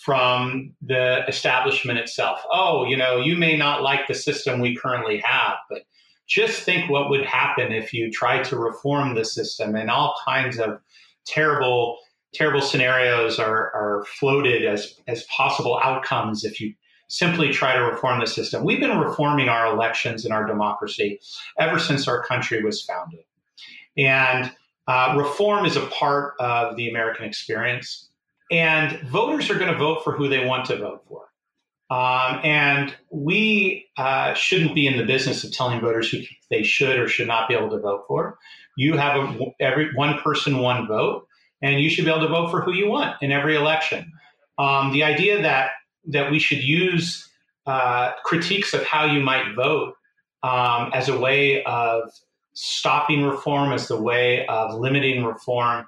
from 0.03 0.73
the 0.81 1.27
establishment 1.27 1.97
itself. 1.99 2.39
Oh, 2.51 2.85
you 2.85 2.95
know, 2.95 3.19
you 3.19 3.35
may 3.35 3.57
not 3.57 3.81
like 3.81 4.07
the 4.07 4.13
system 4.13 4.59
we 4.59 4.75
currently 4.75 5.17
have, 5.25 5.55
but 5.69 5.81
just 6.27 6.63
think 6.63 6.89
what 6.89 7.09
would 7.09 7.25
happen 7.25 7.71
if 7.71 7.93
you 7.93 8.11
tried 8.11 8.43
to 8.45 8.57
reform 8.57 9.15
the 9.15 9.25
system 9.25 9.75
and 9.75 9.89
all 9.89 10.15
kinds 10.25 10.59
of 10.59 10.79
terrible 11.25 11.99
terrible 12.33 12.61
scenarios 12.61 13.39
are, 13.39 13.73
are 13.73 14.05
floated 14.19 14.65
as, 14.65 14.99
as 15.07 15.23
possible 15.23 15.79
outcomes 15.83 16.43
if 16.43 16.59
you 16.59 16.73
simply 17.07 17.51
try 17.51 17.73
to 17.73 17.83
reform 17.83 18.19
the 18.19 18.27
system. 18.27 18.63
We've 18.63 18.79
been 18.79 18.97
reforming 18.97 19.49
our 19.49 19.73
elections 19.73 20.25
and 20.25 20.33
our 20.33 20.45
democracy 20.45 21.19
ever 21.57 21.79
since 21.79 22.07
our 22.07 22.23
country 22.23 22.63
was 22.63 22.83
founded. 22.83 23.21
And 23.97 24.51
uh, 24.87 25.15
reform 25.17 25.65
is 25.65 25.77
a 25.77 25.85
part 25.87 26.33
of 26.39 26.75
the 26.75 26.89
American 26.89 27.25
experience. 27.25 28.09
And 28.51 28.99
voters 29.07 29.49
are 29.49 29.55
going 29.55 29.71
to 29.71 29.77
vote 29.77 30.03
for 30.03 30.13
who 30.13 30.27
they 30.27 30.45
want 30.45 30.65
to 30.65 30.77
vote 30.77 31.03
for. 31.07 31.26
Um, 31.89 32.41
and 32.43 32.93
we 33.11 33.85
uh, 33.97 34.33
shouldn't 34.33 34.75
be 34.75 34.87
in 34.87 34.97
the 34.97 35.05
business 35.05 35.43
of 35.43 35.53
telling 35.53 35.79
voters 35.79 36.09
who 36.09 36.19
they 36.49 36.63
should 36.63 36.99
or 36.99 37.07
should 37.07 37.27
not 37.27 37.47
be 37.47 37.55
able 37.55 37.69
to 37.69 37.79
vote 37.79 38.03
for. 38.07 38.37
You 38.75 38.97
have 38.97 39.15
a, 39.15 39.45
every 39.59 39.93
one 39.95 40.19
person, 40.19 40.57
one 40.57 40.87
vote, 40.87 41.27
and 41.61 41.79
you 41.79 41.89
should 41.89 42.05
be 42.05 42.11
able 42.11 42.21
to 42.21 42.27
vote 42.27 42.51
for 42.51 42.61
who 42.61 42.73
you 42.73 42.89
want 42.89 43.15
in 43.21 43.31
every 43.31 43.55
election. 43.55 44.11
Um, 44.57 44.91
the 44.91 45.03
idea 45.03 45.41
that 45.41 45.71
that 46.09 46.31
we 46.31 46.39
should 46.39 46.63
use 46.63 47.27
uh, 47.65 48.13
critiques 48.23 48.73
of 48.73 48.83
how 48.83 49.05
you 49.05 49.21
might 49.21 49.55
vote 49.55 49.93
um, 50.43 50.91
as 50.93 51.09
a 51.09 51.17
way 51.17 51.63
of 51.63 52.09
stopping 52.53 53.23
reform, 53.23 53.71
as 53.71 53.87
the 53.87 54.01
way 54.01 54.45
of 54.47 54.73
limiting 54.73 55.23
reform, 55.23 55.85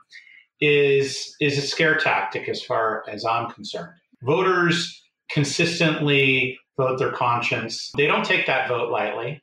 is 0.61 1.35
is 1.41 1.57
a 1.57 1.61
scare 1.61 1.97
tactic 1.97 2.47
as 2.47 2.63
far 2.63 3.03
as 3.09 3.25
I'm 3.25 3.49
concerned. 3.51 3.93
Voters 4.21 5.01
consistently 5.29 6.57
vote 6.77 6.99
their 6.99 7.11
conscience. 7.11 7.91
They 7.97 8.07
don't 8.07 8.25
take 8.25 8.45
that 8.47 8.67
vote 8.67 8.91
lightly. 8.91 9.41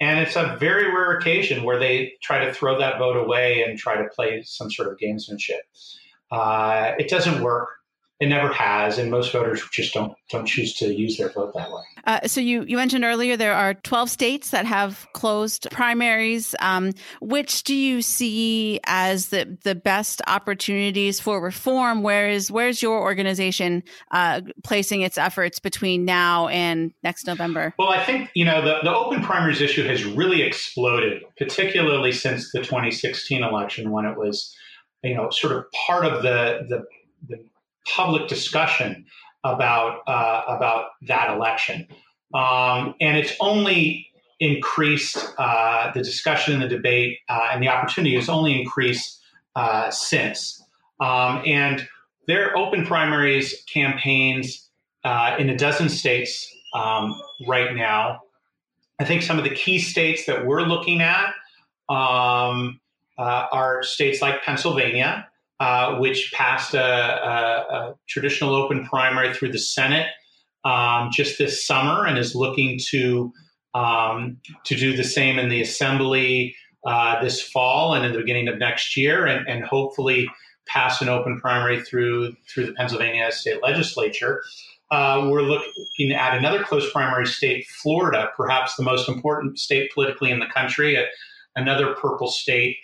And 0.00 0.20
it's 0.20 0.36
a 0.36 0.56
very 0.60 0.88
rare 0.88 1.16
occasion 1.16 1.64
where 1.64 1.78
they 1.78 2.12
try 2.22 2.44
to 2.44 2.52
throw 2.52 2.78
that 2.78 2.98
vote 2.98 3.16
away 3.16 3.62
and 3.62 3.78
try 3.78 3.96
to 3.96 4.08
play 4.14 4.42
some 4.44 4.70
sort 4.70 4.88
of 4.88 4.98
gamesmanship. 4.98 5.60
Uh, 6.30 6.92
it 6.98 7.08
doesn't 7.08 7.40
work. 7.42 7.68
It 8.18 8.28
never 8.28 8.50
has, 8.50 8.96
and 8.96 9.10
most 9.10 9.30
voters 9.30 9.62
just 9.72 9.92
don't 9.92 10.14
don't 10.30 10.46
choose 10.46 10.74
to 10.76 10.94
use 10.94 11.18
their 11.18 11.28
vote 11.28 11.52
that 11.54 11.70
way. 11.70 11.82
Uh, 12.06 12.26
so 12.26 12.40
you 12.40 12.64
you 12.66 12.78
mentioned 12.78 13.04
earlier 13.04 13.36
there 13.36 13.52
are 13.52 13.74
12 13.74 14.08
states 14.08 14.50
that 14.50 14.64
have 14.64 15.06
closed 15.12 15.68
primaries. 15.70 16.54
Um, 16.60 16.92
which 17.20 17.64
do 17.64 17.74
you 17.74 18.00
see 18.00 18.80
as 18.86 19.28
the 19.28 19.58
the 19.64 19.74
best 19.74 20.22
opportunities 20.26 21.20
for 21.20 21.42
reform? 21.42 22.02
Where 22.02 22.30
is 22.30 22.50
where's 22.50 22.80
your 22.80 23.02
organization 23.02 23.82
uh, 24.12 24.40
placing 24.64 25.02
its 25.02 25.18
efforts 25.18 25.58
between 25.58 26.06
now 26.06 26.48
and 26.48 26.92
next 27.02 27.26
November? 27.26 27.74
Well, 27.78 27.90
I 27.90 28.02
think 28.02 28.30
you 28.34 28.46
know 28.46 28.64
the 28.64 28.78
the 28.82 28.94
open 28.94 29.22
primaries 29.22 29.60
issue 29.60 29.86
has 29.86 30.06
really 30.06 30.40
exploded, 30.40 31.22
particularly 31.36 32.12
since 32.12 32.50
the 32.52 32.60
2016 32.60 33.42
election 33.44 33.90
when 33.90 34.06
it 34.06 34.16
was 34.16 34.56
you 35.04 35.14
know 35.14 35.28
sort 35.28 35.52
of 35.52 35.64
part 35.86 36.06
of 36.06 36.22
the 36.22 36.64
the, 36.66 36.84
the 37.28 37.44
public 37.94 38.28
discussion 38.28 39.04
about 39.44 40.00
uh, 40.06 40.42
about 40.48 40.86
that 41.02 41.34
election, 41.34 41.86
um, 42.34 42.94
and 43.00 43.16
it's 43.16 43.32
only 43.40 44.06
increased 44.40 45.16
uh, 45.38 45.92
the 45.92 46.02
discussion 46.02 46.54
and 46.54 46.62
the 46.62 46.68
debate 46.68 47.18
uh, 47.28 47.48
and 47.52 47.62
the 47.62 47.68
opportunity 47.68 48.14
has 48.14 48.28
only 48.28 48.58
increased 48.60 49.20
uh, 49.54 49.90
since. 49.90 50.62
Um, 51.00 51.42
and 51.46 51.86
there 52.26 52.50
are 52.50 52.56
open 52.56 52.84
primaries 52.84 53.62
campaigns 53.72 54.68
uh, 55.04 55.36
in 55.38 55.48
a 55.48 55.56
dozen 55.56 55.88
states 55.88 56.46
um, 56.74 57.20
right 57.46 57.74
now. 57.74 58.20
I 58.98 59.04
think 59.04 59.22
some 59.22 59.38
of 59.38 59.44
the 59.44 59.54
key 59.54 59.78
states 59.78 60.26
that 60.26 60.46
we're 60.46 60.62
looking 60.62 61.00
at 61.00 61.34
um, 61.88 62.80
uh, 63.18 63.46
are 63.52 63.82
states 63.82 64.20
like 64.20 64.42
Pennsylvania, 64.42 65.28
uh, 65.60 65.96
which 65.96 66.32
passed 66.32 66.74
a, 66.74 66.80
a, 66.80 67.74
a, 67.74 67.94
traditional 68.08 68.54
open 68.54 68.84
primary 68.84 69.32
through 69.32 69.50
the 69.50 69.58
Senate 69.58 70.08
um, 70.64 71.10
just 71.12 71.38
this 71.38 71.66
summer 71.66 72.04
and 72.04 72.18
is 72.18 72.34
looking 72.34 72.78
to 72.90 73.32
um, 73.74 74.38
to 74.64 74.74
do 74.74 74.96
the 74.96 75.04
same 75.04 75.38
in 75.38 75.48
the 75.48 75.60
Assembly 75.60 76.54
uh, 76.86 77.22
this 77.22 77.42
fall 77.42 77.94
and 77.94 78.06
in 78.06 78.12
the 78.12 78.18
beginning 78.18 78.48
of 78.48 78.58
next 78.58 78.96
year, 78.96 79.26
and, 79.26 79.46
and, 79.48 79.64
hopefully 79.64 80.30
pass 80.66 81.02
an 81.02 81.08
open 81.08 81.38
primary 81.40 81.82
through 81.82 82.34
through 82.48 82.66
the 82.66 82.72
Pennsylvania 82.72 83.30
state 83.32 83.62
legislature. 83.62 84.42
Uh, 84.90 85.26
we're 85.28 85.42
looking 85.42 86.12
at 86.12 86.36
another 86.36 86.62
close 86.62 86.90
primary 86.92 87.26
state, 87.26 87.66
Florida, 87.82 88.30
perhaps 88.36 88.76
the 88.76 88.84
most 88.84 89.08
important 89.08 89.58
state 89.58 89.90
politically 89.92 90.30
in 90.30 90.38
the 90.38 90.46
country, 90.46 90.96
another 91.56 91.94
purple 91.94 92.28
state. 92.28 92.76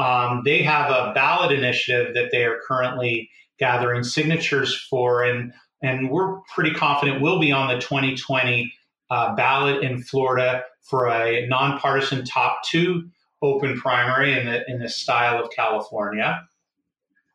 Um, 0.00 0.42
they 0.44 0.62
have 0.62 0.90
a 0.90 1.12
ballot 1.14 1.52
initiative 1.52 2.14
that 2.14 2.30
they 2.32 2.44
are 2.44 2.60
currently 2.66 3.30
gathering 3.58 4.02
signatures 4.02 4.74
for, 4.74 5.22
and 5.22 5.52
and 5.82 6.10
we're 6.10 6.40
pretty 6.54 6.72
confident 6.72 7.20
we'll 7.20 7.40
be 7.40 7.52
on 7.52 7.68
the 7.68 7.78
2020 7.78 8.72
uh, 9.10 9.34
ballot 9.34 9.82
in 9.82 10.02
Florida 10.02 10.62
for 10.82 11.08
a 11.08 11.46
nonpartisan 11.46 12.24
top 12.24 12.62
two 12.64 13.08
open 13.42 13.78
primary 13.78 14.38
in 14.38 14.46
the 14.46 14.68
in 14.70 14.78
the 14.78 14.88
style 14.88 15.42
of 15.42 15.50
California. 15.50 16.48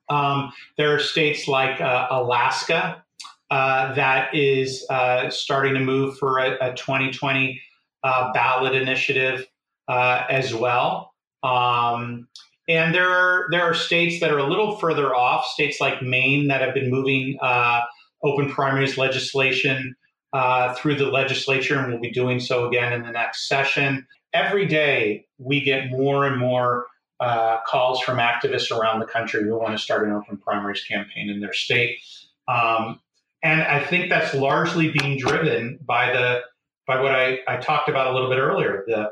Um, 0.09 0.51
there 0.77 0.93
are 0.93 0.99
states 0.99 1.47
like 1.47 1.81
uh, 1.81 2.07
Alaska 2.11 3.03
uh, 3.51 3.93
that 3.93 4.33
is 4.33 4.85
uh, 4.89 5.29
starting 5.29 5.73
to 5.73 5.79
move 5.79 6.17
for 6.17 6.39
a, 6.39 6.57
a 6.61 6.75
2020 6.75 7.61
uh, 8.03 8.31
ballot 8.33 8.75
initiative 8.75 9.47
uh, 9.87 10.23
as 10.29 10.53
well. 10.53 11.13
Um, 11.43 12.27
and 12.67 12.95
there 12.95 13.09
are 13.09 13.47
there 13.51 13.63
are 13.63 13.73
states 13.73 14.19
that 14.19 14.31
are 14.31 14.37
a 14.37 14.47
little 14.47 14.77
further 14.77 15.15
off, 15.15 15.45
states 15.45 15.79
like 15.79 16.01
Maine 16.01 16.47
that 16.47 16.61
have 16.61 16.73
been 16.73 16.89
moving 16.89 17.37
uh, 17.41 17.81
open 18.23 18.49
primaries 18.49 18.97
legislation 18.97 19.95
uh, 20.33 20.73
through 20.73 20.95
the 20.95 21.05
legislature, 21.05 21.77
and 21.77 21.91
will 21.91 21.99
be 21.99 22.11
doing 22.11 22.39
so 22.39 22.67
again 22.67 22.91
in 22.91 23.03
the 23.03 23.11
next 23.11 23.47
session. 23.47 24.07
Every 24.33 24.65
day, 24.65 25.25
we 25.37 25.61
get 25.61 25.89
more 25.89 26.25
and 26.25 26.39
more 26.39 26.87
uh, 27.19 27.59
calls 27.65 28.01
from 28.01 28.17
activists 28.17 28.75
around 28.75 28.99
the 28.99 29.05
country 29.05 29.43
who 29.43 29.57
want 29.57 29.77
to 29.77 29.81
start 29.81 30.05
an 30.07 30.13
open 30.13 30.37
primaries 30.37 30.83
campaign 30.83 31.29
in 31.29 31.39
their 31.39 31.53
state. 31.53 31.99
Um, 32.47 32.99
and 33.43 33.61
I 33.61 33.79
think 33.79 34.09
that's 34.09 34.33
largely 34.33 34.89
being 34.89 35.17
driven 35.19 35.79
by 35.85 36.11
the 36.11 36.41
by 36.87 37.01
what 37.01 37.13
I, 37.13 37.39
I 37.47 37.57
talked 37.57 37.89
about 37.89 38.07
a 38.07 38.13
little 38.13 38.29
bit 38.29 38.37
earlier 38.37 38.83
the 38.87 39.11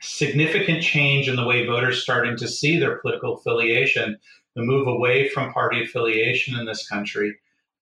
significant 0.00 0.82
change 0.82 1.28
in 1.28 1.36
the 1.36 1.44
way 1.44 1.66
voters 1.66 2.02
starting 2.02 2.36
to 2.38 2.48
see 2.48 2.78
their 2.78 2.98
political 2.98 3.36
affiliation, 3.36 4.18
the 4.56 4.62
move 4.62 4.86
away 4.86 5.28
from 5.28 5.52
party 5.52 5.84
affiliation 5.84 6.58
in 6.58 6.66
this 6.66 6.88
country, 6.88 7.36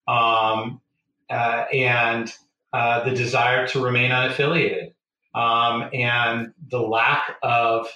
um, 0.07 0.81
uh, 1.31 1.65
and 1.73 2.33
uh, 2.73 3.05
the 3.05 3.15
desire 3.15 3.67
to 3.69 3.83
remain 3.83 4.11
unaffiliated, 4.11 4.93
um, 5.35 5.89
and 5.93 6.53
the 6.69 6.81
lack 6.81 7.37
of 7.43 7.87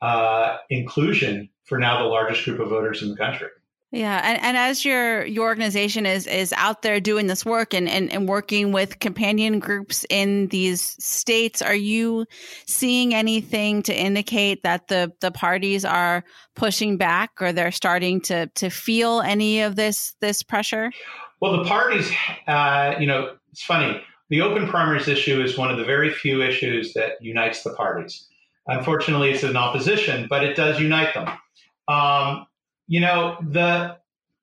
uh, 0.00 0.58
inclusion 0.70 1.48
for 1.64 1.78
now 1.78 2.02
the 2.02 2.08
largest 2.08 2.44
group 2.44 2.60
of 2.60 2.68
voters 2.68 3.02
in 3.02 3.08
the 3.08 3.16
country. 3.16 3.48
Yeah, 3.92 4.22
and, 4.24 4.42
and 4.42 4.56
as 4.56 4.86
your 4.86 5.22
your 5.26 5.44
organization 5.44 6.06
is 6.06 6.26
is 6.26 6.54
out 6.56 6.80
there 6.80 6.98
doing 6.98 7.26
this 7.26 7.44
work 7.44 7.74
and, 7.74 7.86
and, 7.86 8.10
and 8.10 8.26
working 8.26 8.72
with 8.72 9.00
companion 9.00 9.58
groups 9.58 10.06
in 10.08 10.48
these 10.48 10.96
states, 10.98 11.60
are 11.60 11.74
you 11.74 12.24
seeing 12.66 13.14
anything 13.14 13.82
to 13.82 13.94
indicate 13.94 14.62
that 14.62 14.88
the 14.88 15.12
the 15.20 15.30
parties 15.30 15.84
are 15.84 16.24
pushing 16.56 16.96
back 16.96 17.32
or 17.38 17.52
they're 17.52 17.70
starting 17.70 18.22
to 18.22 18.46
to 18.54 18.70
feel 18.70 19.20
any 19.20 19.60
of 19.60 19.76
this 19.76 20.16
this 20.22 20.42
pressure? 20.42 20.90
Well, 21.42 21.62
the 21.62 21.68
parties, 21.68 22.10
uh, 22.46 22.94
you 22.98 23.06
know, 23.06 23.36
it's 23.50 23.62
funny. 23.62 24.00
The 24.30 24.40
open 24.40 24.68
primaries 24.68 25.06
issue 25.06 25.42
is 25.42 25.58
one 25.58 25.70
of 25.70 25.76
the 25.76 25.84
very 25.84 26.10
few 26.10 26.40
issues 26.40 26.94
that 26.94 27.20
unites 27.20 27.62
the 27.62 27.74
parties. 27.74 28.26
Unfortunately, 28.68 29.32
it's 29.32 29.42
an 29.42 29.58
opposition, 29.58 30.28
but 30.30 30.42
it 30.44 30.56
does 30.56 30.80
unite 30.80 31.12
them. 31.12 31.28
Um, 31.88 32.46
you 32.86 33.00
know 33.00 33.36
the 33.40 33.96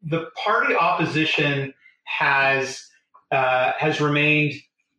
the 0.03 0.27
party 0.43 0.75
opposition 0.75 1.73
has 2.03 2.85
uh, 3.31 3.73
has 3.77 4.01
remained 4.01 4.53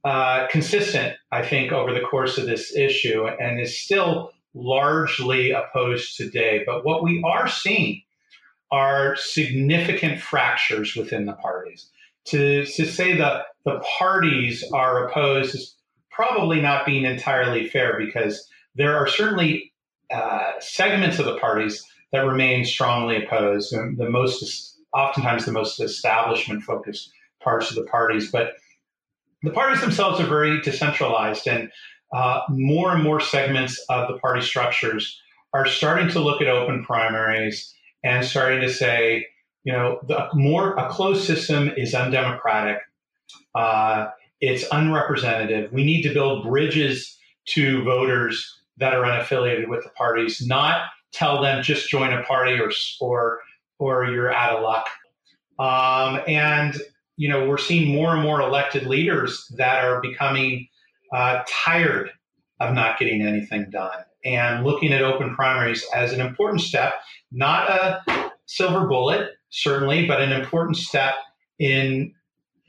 uh, 0.04 0.46
consistent, 0.48 1.16
I 1.30 1.44
think, 1.44 1.72
over 1.72 1.92
the 1.92 2.00
course 2.00 2.38
of 2.38 2.46
this 2.46 2.74
issue, 2.74 3.26
and 3.26 3.60
is 3.60 3.78
still 3.78 4.32
largely 4.54 5.50
opposed 5.50 6.16
today. 6.16 6.62
But 6.64 6.84
what 6.84 7.02
we 7.02 7.22
are 7.26 7.48
seeing 7.48 8.02
are 8.70 9.16
significant 9.16 10.20
fractures 10.20 10.94
within 10.94 11.26
the 11.26 11.32
parties. 11.34 11.90
To, 12.26 12.64
to 12.64 12.86
say 12.86 13.16
that 13.16 13.46
the 13.64 13.82
parties 13.98 14.64
are 14.72 15.06
opposed 15.08 15.54
is 15.54 15.76
probably 16.10 16.60
not 16.60 16.86
being 16.86 17.04
entirely 17.04 17.68
fair 17.68 17.98
because 17.98 18.48
there 18.74 18.96
are 18.96 19.06
certainly 19.06 19.72
uh, 20.10 20.52
segments 20.60 21.18
of 21.18 21.26
the 21.26 21.38
parties 21.38 21.84
that 22.12 22.20
remain 22.20 22.64
strongly 22.64 23.24
opposed. 23.24 23.72
And 23.72 23.96
the 23.96 24.08
most, 24.08 24.78
oftentimes, 24.94 25.44
the 25.44 25.52
most 25.52 25.80
establishment 25.80 26.62
focused 26.62 27.12
parts 27.42 27.70
of 27.70 27.76
the 27.76 27.84
parties. 27.84 28.30
But 28.30 28.52
the 29.42 29.50
parties 29.50 29.80
themselves 29.80 30.20
are 30.20 30.26
very 30.26 30.60
decentralized, 30.60 31.46
and 31.46 31.70
uh, 32.12 32.40
more 32.50 32.92
and 32.92 33.02
more 33.02 33.20
segments 33.20 33.82
of 33.88 34.08
the 34.08 34.18
party 34.18 34.42
structures 34.42 35.20
are 35.52 35.66
starting 35.66 36.08
to 36.10 36.20
look 36.20 36.40
at 36.40 36.48
open 36.48 36.84
primaries 36.84 37.74
and 38.04 38.24
starting 38.24 38.60
to 38.60 38.70
say, 38.70 39.26
you 39.64 39.72
know, 39.72 40.00
the 40.06 40.28
more 40.34 40.74
a 40.74 40.88
closed 40.88 41.24
system 41.24 41.70
is 41.76 41.94
undemocratic. 41.94 42.78
Uh, 43.54 44.08
it's 44.40 44.64
unrepresentative. 44.72 45.72
We 45.72 45.84
need 45.84 46.02
to 46.02 46.14
build 46.14 46.44
bridges 46.44 47.18
to 47.48 47.84
voters 47.84 48.58
that 48.78 48.94
are 48.94 49.02
unaffiliated 49.02 49.68
with 49.68 49.84
the 49.84 49.90
parties, 49.90 50.44
not 50.46 50.82
tell 51.12 51.42
them 51.42 51.62
just 51.62 51.88
join 51.88 52.12
a 52.12 52.22
party 52.22 52.58
or 52.58 52.70
or 53.00 53.40
or 53.78 54.06
you're 54.06 54.32
out 54.32 54.56
of 54.56 54.62
luck. 54.62 54.88
Um, 55.58 56.22
and 56.26 56.74
you 57.16 57.28
know 57.28 57.48
we're 57.48 57.58
seeing 57.58 57.94
more 57.94 58.14
and 58.14 58.22
more 58.22 58.40
elected 58.40 58.86
leaders 58.86 59.46
that 59.56 59.84
are 59.84 60.00
becoming 60.00 60.68
uh, 61.12 61.42
tired 61.48 62.10
of 62.60 62.74
not 62.74 62.98
getting 62.98 63.22
anything 63.22 63.68
done 63.70 64.04
and 64.24 64.64
looking 64.64 64.92
at 64.92 65.02
open 65.02 65.34
primaries 65.34 65.84
as 65.94 66.12
an 66.12 66.20
important 66.20 66.60
step, 66.60 66.94
not 67.32 67.70
a 67.70 68.30
silver 68.46 68.86
bullet 68.86 69.30
certainly, 69.50 70.06
but 70.06 70.20
an 70.20 70.32
important 70.32 70.76
step 70.76 71.14
in 71.58 72.14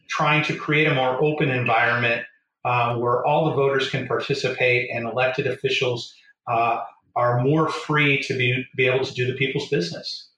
trying 0.10 0.44
to 0.44 0.56
create 0.56 0.88
a 0.88 0.94
more 0.94 1.22
open 1.24 1.50
environment 1.50 2.24
uh, 2.66 2.96
where 2.98 3.26
all 3.26 3.50
the 3.50 3.56
voters 3.56 3.90
can 3.90 4.08
participate 4.08 4.90
and 4.94 5.08
elected 5.08 5.48
officials 5.48 6.14
uh, 6.48 6.82
are 7.16 7.42
more 7.42 7.70
free 7.70 8.22
to 8.24 8.38
be, 8.38 8.66
be 8.76 8.88
able 8.88 9.06
to 9.06 9.14
do 9.14 9.26
the 9.26 9.38
people's 9.38 9.70
business. 9.70 10.30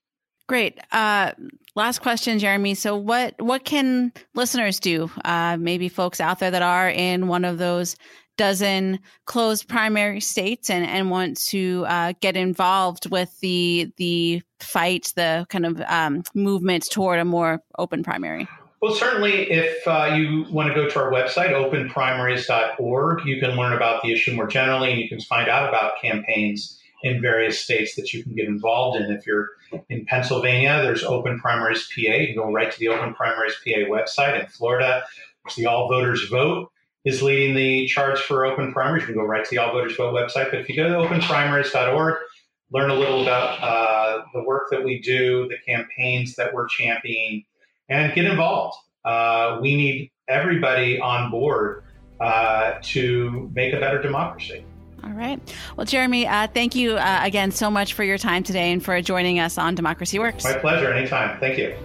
Great. 0.47 0.79
Uh, 0.91 1.31
last 1.75 1.99
question, 2.01 2.37
Jeremy. 2.37 2.75
So, 2.75 2.97
what 2.97 3.41
what 3.41 3.63
can 3.63 4.11
listeners 4.35 4.79
do? 4.79 5.09
Uh, 5.23 5.55
maybe 5.57 5.87
folks 5.87 6.19
out 6.19 6.39
there 6.39 6.51
that 6.51 6.61
are 6.61 6.89
in 6.89 7.27
one 7.27 7.45
of 7.45 7.57
those 7.57 7.95
dozen 8.37 8.99
closed 9.25 9.67
primary 9.67 10.19
states 10.19 10.69
and, 10.69 10.85
and 10.85 11.09
want 11.09 11.37
to 11.37 11.85
uh, 11.87 12.13
get 12.19 12.35
involved 12.35 13.09
with 13.09 13.29
the 13.39 13.91
the 13.97 14.41
fight, 14.59 15.13
the 15.15 15.45
kind 15.49 15.65
of 15.65 15.81
um, 15.87 16.23
movement 16.35 16.89
toward 16.91 17.19
a 17.19 17.25
more 17.25 17.61
open 17.77 18.03
primary. 18.03 18.47
Well, 18.83 18.93
certainly, 18.93 19.49
if 19.49 19.87
uh, 19.87 20.13
you 20.13 20.45
want 20.51 20.67
to 20.67 20.75
go 20.75 20.89
to 20.89 20.99
our 20.99 21.09
website, 21.09 21.51
openprimaries.org, 21.51 23.25
you 23.25 23.39
can 23.39 23.51
learn 23.51 23.71
about 23.71 24.03
the 24.03 24.11
issue 24.11 24.33
more 24.33 24.45
generally, 24.45 24.91
and 24.91 24.99
you 24.99 25.07
can 25.07 25.21
find 25.21 25.47
out 25.47 25.69
about 25.69 26.01
campaigns 26.01 26.81
in 27.01 27.21
various 27.21 27.57
states 27.57 27.95
that 27.95 28.11
you 28.11 28.23
can 28.23 28.35
get 28.35 28.45
involved 28.45 28.99
in. 28.99 29.09
If 29.09 29.25
you're 29.25 29.51
in 29.87 30.05
Pennsylvania, 30.05 30.81
there's 30.83 31.01
Open 31.01 31.39
Primaries 31.39 31.87
PA. 31.95 32.01
You 32.01 32.27
can 32.27 32.35
go 32.35 32.51
right 32.51 32.69
to 32.69 32.77
the 32.77 32.89
Open 32.89 33.13
Primaries 33.13 33.55
PA 33.63 33.89
website. 33.89 34.41
In 34.41 34.47
Florida, 34.47 35.05
the 35.55 35.65
All 35.65 35.87
Voters 35.87 36.27
Vote 36.27 36.69
is 37.05 37.21
leading 37.21 37.55
the 37.55 37.87
charge 37.87 38.19
for 38.19 38.45
open 38.45 38.73
primaries. 38.73 39.03
You 39.03 39.13
can 39.13 39.15
go 39.15 39.23
right 39.23 39.45
to 39.45 39.49
the 39.49 39.59
All 39.59 39.71
Voters 39.71 39.95
Vote 39.95 40.13
website. 40.13 40.51
But 40.51 40.59
if 40.59 40.67
you 40.67 40.75
go 40.75 40.89
to 40.89 41.07
openprimaries.org, 41.07 42.15
learn 42.73 42.89
a 42.89 42.95
little 42.95 43.21
about 43.21 43.63
uh, 43.63 44.23
the 44.33 44.43
work 44.43 44.67
that 44.71 44.83
we 44.83 44.99
do, 44.99 45.47
the 45.47 45.57
campaigns 45.65 46.35
that 46.35 46.53
we're 46.53 46.67
championing 46.67 47.45
and 47.89 48.13
get 48.13 48.25
involved. 48.25 48.77
Uh, 49.05 49.59
we 49.61 49.75
need 49.75 50.11
everybody 50.27 50.99
on 50.99 51.29
board 51.29 51.83
uh, 52.19 52.75
to 52.81 53.51
make 53.53 53.73
a 53.73 53.79
better 53.79 54.01
democracy. 54.01 54.65
All 55.03 55.11
right. 55.11 55.39
Well, 55.75 55.85
Jeremy, 55.85 56.25
uh, 56.25 56.47
thank 56.47 56.75
you 56.75 56.93
uh, 56.93 57.19
again 57.23 57.51
so 57.51 57.69
much 57.69 57.93
for 57.93 58.05
your 58.05 58.17
time 58.17 58.41
today 58.41 58.71
and 58.71 58.83
for 58.83 59.01
joining 59.01 59.39
us 59.39 59.57
on 59.57 59.75
Democracy 59.75 60.17
Works. 60.17 60.45
My 60.45 60.53
pleasure. 60.53 60.93
Anytime. 60.93 61.37
Thank 61.41 61.57
you. 61.57 61.75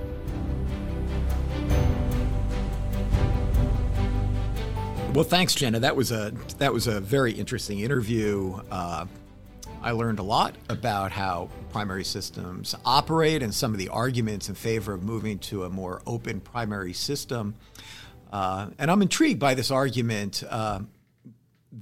Well, 5.15 5.25
thanks, 5.25 5.55
Jenna. 5.57 5.81
That 5.81 5.97
was 5.97 6.13
a 6.13 6.33
that 6.59 6.73
was 6.73 6.87
a 6.87 7.01
very 7.01 7.33
interesting 7.33 7.81
interview. 7.81 8.61
Uh, 8.71 9.07
I 9.81 9.93
learned 9.93 10.19
a 10.19 10.25
lot 10.25 10.57
about 10.69 11.13
how 11.13 11.51
primary 11.71 12.05
systems 12.05 12.75
operate 12.85 13.43
and 13.43 13.55
some 13.55 13.73
of 13.73 13.79
the 13.79 13.89
arguments 13.89 14.49
in 14.49 14.55
favor 14.55 14.93
of 14.93 15.03
moving 15.03 15.39
to 15.41 15.65
a 15.65 15.71
more 15.71 16.03
open 16.07 16.41
primary 16.41 16.93
system. 16.93 17.55
Uh, 18.33 18.69
and 18.79 18.91
I'm 18.91 19.03
intrigued 19.03 19.39
by 19.39 19.55
this 19.55 19.71
argument 19.71 20.43
uh, 20.49 20.81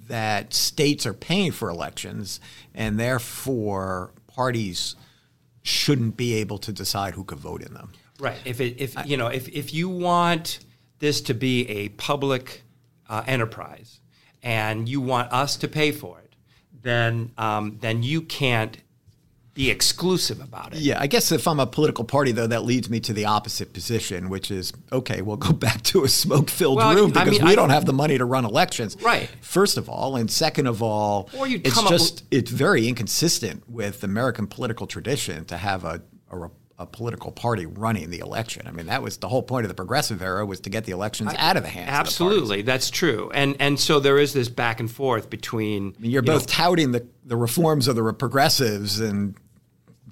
that 0.08 0.52
states 0.52 1.06
are 1.06 1.14
paying 1.14 1.52
for 1.52 1.70
elections 1.70 2.38
and 2.74 3.00
therefore 3.00 4.12
parties 4.26 4.94
shouldn't 5.62 6.16
be 6.16 6.34
able 6.34 6.58
to 6.58 6.72
decide 6.72 7.14
who 7.14 7.24
could 7.24 7.38
vote 7.38 7.62
in 7.62 7.72
them. 7.72 7.92
Right. 8.20 8.38
If 8.44 8.60
it, 8.60 8.80
if 8.80 8.94
you 9.06 9.16
know 9.16 9.26
if 9.26 9.48
if 9.48 9.74
you 9.74 9.88
want 9.88 10.60
this 11.00 11.20
to 11.22 11.34
be 11.34 11.68
a 11.68 11.88
public 11.90 12.62
uh, 13.08 13.24
enterprise 13.26 14.00
and 14.42 14.88
you 14.88 15.00
want 15.00 15.32
us 15.32 15.56
to 15.56 15.68
pay 15.68 15.92
for 15.92 16.20
it 16.20 16.25
then 16.82 17.32
um, 17.38 17.78
then 17.80 18.02
you 18.02 18.22
can't 18.22 18.76
be 19.56 19.70
exclusive 19.70 20.42
about 20.42 20.74
it. 20.74 20.80
Yeah, 20.80 21.00
I 21.00 21.06
guess 21.06 21.32
if 21.32 21.48
I'm 21.48 21.58
a 21.58 21.66
political 21.66 22.04
party, 22.04 22.30
though, 22.30 22.46
that 22.46 22.64
leads 22.64 22.90
me 22.90 23.00
to 23.00 23.14
the 23.14 23.24
opposite 23.24 23.72
position, 23.72 24.28
which 24.28 24.50
is 24.50 24.72
okay, 24.92 25.22
we'll 25.22 25.38
go 25.38 25.52
back 25.66 25.82
to 25.84 26.04
a 26.04 26.08
smoke 26.08 26.50
filled 26.50 26.76
well, 26.76 26.94
room 26.94 27.10
because 27.10 27.26
I 27.26 27.30
mean, 27.30 27.44
we 27.44 27.52
I, 27.52 27.54
don't 27.54 27.70
have 27.70 27.86
the 27.86 27.94
money 27.94 28.18
to 28.18 28.24
run 28.26 28.44
elections. 28.44 28.96
Right. 29.00 29.30
First 29.40 29.78
of 29.78 29.88
all. 29.88 30.16
And 30.16 30.30
second 30.30 30.66
of 30.66 30.82
all, 30.82 31.30
it's 31.32 31.82
just, 31.88 32.14
with- 32.14 32.22
it's 32.30 32.50
very 32.50 32.86
inconsistent 32.86 33.68
with 33.68 34.04
American 34.04 34.46
political 34.46 34.86
tradition 34.86 35.46
to 35.46 35.56
have 35.56 35.84
a, 35.84 36.02
a 36.30 36.50
a 36.78 36.86
political 36.86 37.32
party 37.32 37.64
running 37.64 38.10
the 38.10 38.18
election. 38.18 38.66
I 38.66 38.70
mean, 38.70 38.86
that 38.86 39.02
was 39.02 39.16
the 39.16 39.28
whole 39.28 39.42
point 39.42 39.64
of 39.64 39.68
the 39.68 39.74
progressive 39.74 40.20
era 40.20 40.44
was 40.44 40.60
to 40.60 40.70
get 40.70 40.84
the 40.84 40.92
elections 40.92 41.32
I, 41.32 41.36
out 41.36 41.56
of 41.56 41.62
the 41.62 41.68
hands. 41.70 41.90
Absolutely, 41.90 42.60
of 42.60 42.66
that's 42.66 42.90
true. 42.90 43.30
And 43.32 43.56
and 43.60 43.80
so 43.80 43.98
there 43.98 44.18
is 44.18 44.32
this 44.32 44.48
back 44.48 44.80
and 44.80 44.90
forth 44.90 45.30
between. 45.30 45.94
I 45.96 46.00
mean, 46.00 46.10
you're 46.10 46.22
you 46.22 46.26
both 46.26 46.48
know, 46.48 46.52
touting 46.52 46.92
the 46.92 47.06
the 47.24 47.36
reforms 47.36 47.88
of 47.88 47.96
the 47.96 48.12
progressives 48.12 49.00
and 49.00 49.36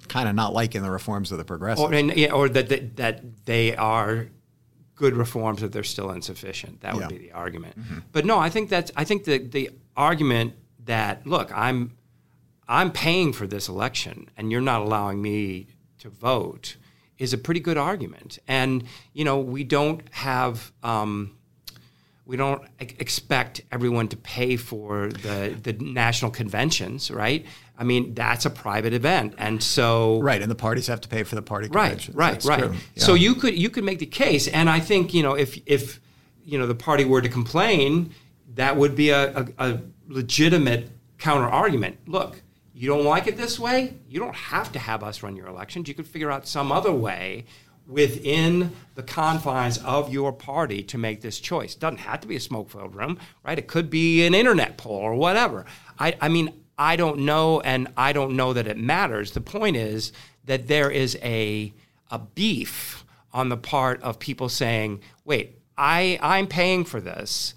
kind 0.07 0.27
of 0.27 0.35
not 0.35 0.53
liking 0.53 0.81
the 0.81 0.91
reforms 0.91 1.31
of 1.31 1.37
the 1.37 1.45
progressives, 1.45 1.91
or, 1.91 1.93
and, 1.93 2.15
yeah, 2.15 2.31
or 2.31 2.49
that, 2.49 2.69
that 2.69 2.95
that 2.97 3.45
they 3.45 3.75
are 3.75 4.27
good 4.95 5.15
reforms 5.15 5.61
that 5.61 5.71
they're 5.71 5.83
still 5.83 6.11
insufficient. 6.11 6.81
That 6.81 6.95
would 6.95 7.01
yeah. 7.01 7.07
be 7.07 7.17
the 7.17 7.31
argument. 7.33 7.79
Mm-hmm. 7.79 7.99
But 8.11 8.25
no, 8.25 8.39
I 8.39 8.49
think 8.49 8.69
that's 8.69 8.91
I 8.95 9.03
think 9.03 9.25
the 9.25 9.37
the 9.37 9.69
argument 9.95 10.53
that 10.85 11.27
look, 11.27 11.55
I'm 11.55 11.95
I'm 12.67 12.91
paying 12.91 13.33
for 13.33 13.45
this 13.45 13.67
election, 13.69 14.29
and 14.35 14.51
you're 14.51 14.61
not 14.61 14.81
allowing 14.81 15.21
me 15.21 15.67
to 16.05 16.09
vote 16.09 16.77
is 17.17 17.33
a 17.33 17.37
pretty 17.37 17.59
good 17.59 17.77
argument. 17.77 18.39
And 18.47 18.83
you 19.13 19.25
know, 19.25 19.39
we 19.39 19.63
don't 19.63 20.01
have. 20.11 20.71
Um, 20.83 21.37
we 22.27 22.37
don't 22.37 22.63
expect 22.79 23.61
everyone 23.71 24.07
to 24.07 24.17
pay 24.17 24.55
for 24.55 25.09
the, 25.09 25.55
the 25.61 25.73
national 25.73 26.31
conventions, 26.31 27.11
right? 27.11 27.45
I 27.77 27.83
mean, 27.83 28.15
that's 28.15 28.47
a 28.47 28.49
private 28.49 28.93
event, 28.93 29.35
and 29.37 29.61
so 29.61 30.19
right, 30.21 30.41
and 30.41 30.49
the 30.49 30.55
parties 30.55 30.87
have 30.87 31.01
to 31.01 31.07
pay 31.07 31.21
for 31.21 31.35
the 31.35 31.43
party 31.43 31.67
right, 31.67 31.89
conventions. 31.89 32.15
Right, 32.15 32.43
right, 32.43 32.61
right. 32.61 32.71
Yeah. 32.95 33.03
So 33.03 33.13
you 33.13 33.35
could 33.35 33.55
you 33.55 33.69
could 33.69 33.83
make 33.83 33.99
the 33.99 34.07
case, 34.07 34.47
and 34.47 34.69
I 34.69 34.79
think 34.79 35.13
you 35.13 35.21
know 35.21 35.35
if 35.35 35.59
if 35.67 35.99
you 36.43 36.57
know 36.57 36.65
the 36.65 36.73
party 36.73 37.05
were 37.05 37.21
to 37.21 37.29
complain, 37.29 38.11
that 38.55 38.75
would 38.75 38.95
be 38.95 39.11
a, 39.11 39.41
a, 39.41 39.47
a 39.59 39.79
legitimate 40.07 40.89
counter 41.19 41.47
argument. 41.47 41.97
Look, 42.07 42.41
you 42.75 42.89
don't 42.89 43.05
like 43.05 43.25
it 43.25 43.37
this 43.37 43.57
way, 43.57 43.93
you 44.09 44.19
don't 44.19 44.35
have 44.35 44.71
to 44.73 44.79
have 44.79 45.01
us 45.01 45.23
run 45.23 45.37
your 45.37 45.47
elections. 45.47 45.87
You 45.87 45.93
could 45.93 46.07
figure 46.07 46.29
out 46.29 46.45
some 46.45 46.73
other 46.73 46.91
way 46.91 47.45
within 47.87 48.71
the 48.95 49.03
confines 49.03 49.77
of 49.77 50.11
your 50.11 50.33
party 50.33 50.83
to 50.83 50.97
make 50.97 51.21
this 51.21 51.39
choice. 51.39 51.75
It 51.75 51.79
doesn't 51.79 51.99
have 51.99 52.19
to 52.21 52.27
be 52.27 52.35
a 52.35 52.39
smoke 52.39 52.69
filled 52.69 52.93
room, 52.93 53.17
right? 53.45 53.57
It 53.57 53.67
could 53.67 53.89
be 53.89 54.25
an 54.25 54.33
internet 54.33 54.77
poll 54.77 54.97
or 54.97 55.15
whatever. 55.15 55.65
I, 55.97 56.17
I 56.19 56.27
mean, 56.27 56.51
I 56.77 56.97
don't 56.97 57.19
know, 57.19 57.61
and 57.61 57.87
I 57.95 58.11
don't 58.11 58.35
know 58.35 58.51
that 58.51 58.67
it 58.67 58.77
matters. 58.77 59.31
The 59.31 59.41
point 59.41 59.77
is 59.77 60.11
that 60.43 60.67
there 60.67 60.91
is 60.91 61.17
a, 61.23 61.71
a 62.11 62.19
beef 62.19 63.05
on 63.31 63.47
the 63.47 63.57
part 63.57 64.01
of 64.01 64.19
people 64.19 64.49
saying, 64.49 64.99
wait, 65.23 65.61
I, 65.77 66.19
I'm 66.21 66.47
paying 66.47 66.83
for 66.83 66.99
this. 66.99 67.53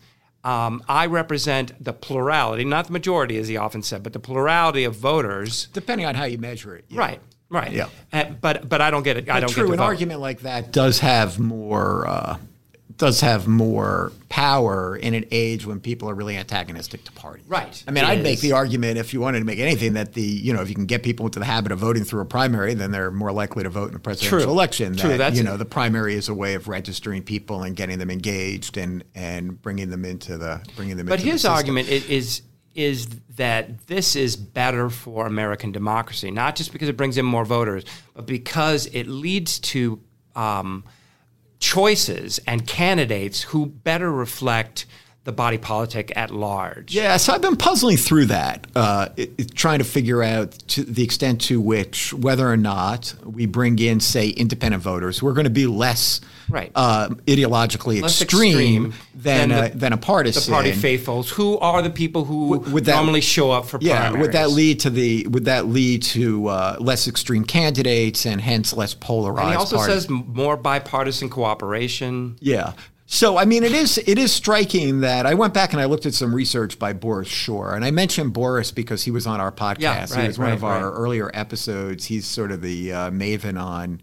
Um, 0.49 0.83
I 0.89 1.07
represent 1.07 1.73
the 1.83 1.93
plurality, 1.93 2.65
not 2.65 2.87
the 2.87 2.93
majority, 2.93 3.37
as 3.39 3.49
he 3.49 3.57
often 3.57 3.83
said, 3.83 4.03
but 4.03 4.13
the 4.13 4.21
plurality 4.21 4.85
of 4.85 4.95
voters. 4.97 5.67
depending 5.73 6.07
on 6.07 6.15
how 6.15 6.25
you 6.25 6.39
measure 6.39 6.75
it. 6.77 6.85
yeah. 6.89 6.99
Right, 7.01 7.21
right. 7.51 7.73
Yeah. 7.73 7.89
Uh, 8.13 8.25
but 8.41 8.69
but 8.69 8.81
I 8.81 8.91
don't 8.91 9.03
get 9.03 9.17
it. 9.19 9.29
I 9.29 9.41
don't 9.41 9.51
true. 9.51 9.65
get 9.65 9.67
to 9.69 9.73
An 9.75 9.79
vote. 9.79 9.85
argument 9.85 10.21
like 10.21 10.41
that 10.41 10.73
does 10.73 11.01
have 11.01 11.39
more 11.39 12.07
uh, 12.07 12.37
does 12.99 13.21
have 13.21 13.47
more 13.47 14.13
power 14.29 14.97
in 14.97 15.15
an 15.15 15.25
age 15.31 15.65
when 15.65 15.79
people 15.81 16.11
are 16.11 16.15
really 16.15 16.37
antagonistic 16.37 17.05
to 17.05 17.13
parties. 17.13 17.47
Right. 17.47 17.83
I 17.87 17.93
mean, 17.93 18.05
It 18.05 18.09
I'd 18.09 18.23
make 18.23 18.41
the 18.41 18.53
argument 18.53 18.99
if 18.99 19.15
you 19.15 19.21
wanted 19.21 19.39
to 19.39 19.45
make 19.45 19.61
anything 19.61 19.95
that 19.95 20.13
the 20.15 20.23
you 20.23 20.53
know 20.53 20.61
if 20.61 20.69
you 20.69 20.75
can 20.75 20.87
get 20.87 21.03
people 21.03 21.25
into 21.27 21.39
the 21.39 21.45
habit 21.45 21.73
of 21.73 21.79
voting 21.79 22.05
through 22.05 22.21
a 22.21 22.27
primary, 22.27 22.75
then 22.75 22.91
they're 22.91 23.13
more 23.13 23.33
likely 23.33 23.63
to 23.63 23.71
vote 23.71 23.91
in 23.91 23.97
a 23.97 24.01
presidential 24.01 24.41
True. 24.41 24.51
election. 24.51 24.97
True, 24.97 25.11
That, 25.11 25.17
that's 25.19 25.37
you 25.39 25.45
know 25.45 25.57
the 25.57 25.65
primary 25.65 26.15
is 26.15 26.29
a 26.29 26.35
way 26.35 26.55
of 26.55 26.69
registering 26.69 27.23
people 27.23 27.63
and 27.63 27.77
getting 27.77 27.99
them 27.99 28.11
engaged 28.11 28.77
and 28.77 29.05
and 29.15 29.63
bringing 29.63 29.91
them 29.91 30.05
into 30.05 30.37
the 30.37 30.61
bringing 30.77 30.97
them. 30.97 31.07
But 31.07 31.21
into 31.21 31.27
the 31.27 31.33
his 31.33 31.43
system. 31.43 31.55
argument 31.55 31.89
is 31.89 32.43
is 32.75 33.09
that 33.37 33.87
this 33.87 34.15
is 34.15 34.37
better 34.37 34.91
for 34.91 35.27
American 35.27 35.73
democracy, 35.73 36.31
not 36.31 36.55
just 36.55 36.73
because 36.73 36.89
it 36.89 36.97
brings 36.97 37.17
in 37.17 37.25
more 37.25 37.45
voters, 37.45 37.85
but 38.15 38.27
because 38.27 38.87
it 38.87 39.07
leads 39.07 39.59
to 39.59 40.01
um, 40.37 40.85
choices 41.61 42.39
and 42.47 42.67
candidates 42.67 43.43
who 43.43 43.67
better 43.67 44.11
reflect 44.13 44.87
the 45.25 45.33
body 45.33 45.59
politic 45.59 46.11
at 46.17 46.31
large. 46.31 46.95
Yeah, 46.95 47.19
so 47.19 47.35
I've 47.35 47.43
been 47.43 47.57
puzzling 47.57 47.99
through 47.99 48.27
that, 48.27 48.67
uh, 48.75 49.09
it, 49.17 49.33
it- 49.37 49.55
trying 49.55 49.79
to 49.79 49.85
figure 49.85 50.23
out 50.23 50.53
to 50.69 50.83
the 50.85 51.03
extent 51.05 51.43
to 51.43 51.61
which 51.61 52.15
whether 52.15 52.49
or 52.51 52.57
not 52.57 53.15
we 53.25 53.45
bring 53.45 53.79
in, 53.79 54.01
say, 54.01 54.29
independent 54.31 54.83
voters 54.83 55.23
we're 55.23 55.35
going 55.35 55.45
to 55.45 55.51
be 55.51 55.67
less 55.67 56.21
Right. 56.49 56.73
uh, 56.75 57.09
ideologically 57.27 58.03
extreme, 58.03 58.57
extreme 58.57 58.95
than 59.15 59.49
than 59.51 59.65
a, 59.65 59.77
than 59.77 59.93
a 59.93 59.97
partisan. 59.97 60.51
The 60.51 60.55
party 60.55 60.73
faithfuls, 60.73 61.31
who 61.31 61.59
are 61.59 61.83
the 61.83 61.91
people 61.91 62.25
who 62.25 62.59
Would- 62.59 62.85
that- 62.87 62.95
normally 62.97 63.21
show 63.21 63.51
up 63.51 63.67
for 63.67 63.79
Yeah, 63.81 64.01
primaries. 64.01 64.23
would 64.23 64.33
that 64.33 64.51
lead 64.51 64.81
to 64.81 64.91
the 64.91 65.27
would 65.29 65.45
that 65.47 65.67
lead 65.67 66.03
to 66.05 66.47
uh, 66.49 66.77
less 66.81 67.07
extreme 67.09 67.45
candidates 67.45 68.27
and 68.27 68.41
hence 68.41 68.73
less 68.73 68.95
polarized? 68.95 69.43
And 69.43 69.51
he 69.51 69.57
also 69.57 69.77
parties? 69.77 69.95
says 69.95 70.11
more 70.11 70.57
bipartisan 70.57 71.29
cooperation. 71.29 72.37
Yeah. 72.41 72.73
So 73.11 73.39
I 73.39 73.47
mean, 73.47 73.65
it 73.65 73.73
is 73.73 73.97
it 74.07 74.19
is 74.19 74.33
striking 74.33 75.01
that 75.01 75.25
I 75.25 75.33
went 75.33 75.55
back 75.55 75.73
and 75.73 75.81
I 75.81 75.87
looked 75.87 76.05
at 76.05 76.13
some 76.13 76.35
research 76.35 76.79
by 76.79 76.93
Boris 76.93 77.27
Shor, 77.29 77.75
and 77.75 77.83
I 77.83 77.91
mentioned 77.91 78.35
Boris 78.35 78.71
because 78.71 79.03
he 79.05 79.11
was 79.11 79.27
on 79.27 79.41
our 79.41 79.51
podcast. 79.51 79.79
Yeah, 79.81 80.07
he 80.07 80.13
right, 80.15 80.27
was 80.29 80.39
one 80.39 80.49
right, 80.49 80.55
of 80.55 80.63
our 80.63 80.91
right. 80.91 80.99
earlier 80.99 81.31
episodes. 81.33 82.05
He's 82.05 82.27
sort 82.27 82.53
of 82.53 82.61
the 82.61 82.93
uh, 82.93 83.11
maven 83.11 83.59
on 83.59 84.03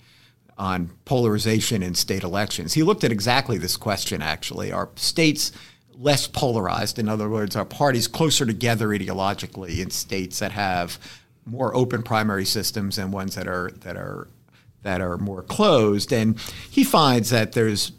on 0.58 0.90
polarization 1.04 1.84
in 1.84 1.96
state 1.96 2.24
elections. 2.24 2.74
He 2.74 2.84
looked 2.84 3.04
at 3.04 3.12
exactly 3.12 3.58
this 3.58 3.78
question. 3.78 4.22
Actually, 4.22 4.72
are 4.72 4.90
states 4.96 5.52
less 5.98 6.28
polarized? 6.28 6.98
In 7.00 7.10
other 7.10 7.30
words, 7.30 7.56
are 7.56 7.66
parties 7.66 8.08
closer 8.08 8.46
together 8.46 8.90
ideologically 8.90 9.80
in 9.80 9.90
states 9.90 10.40
that 10.40 10.52
have 10.54 10.98
more 11.46 11.76
open 11.76 12.04
primary 12.04 12.46
systems 12.46 12.98
and 12.98 13.14
ones 13.14 13.36
that 13.36 13.48
are 13.48 13.72
that 13.82 13.98
are 13.98 14.28
that 14.84 15.02
are 15.02 15.18
more 15.18 15.42
closed. 15.42 16.14
And 16.14 16.40
he 16.70 16.84
finds 16.84 17.32
that 17.32 17.54
there's 17.54 17.92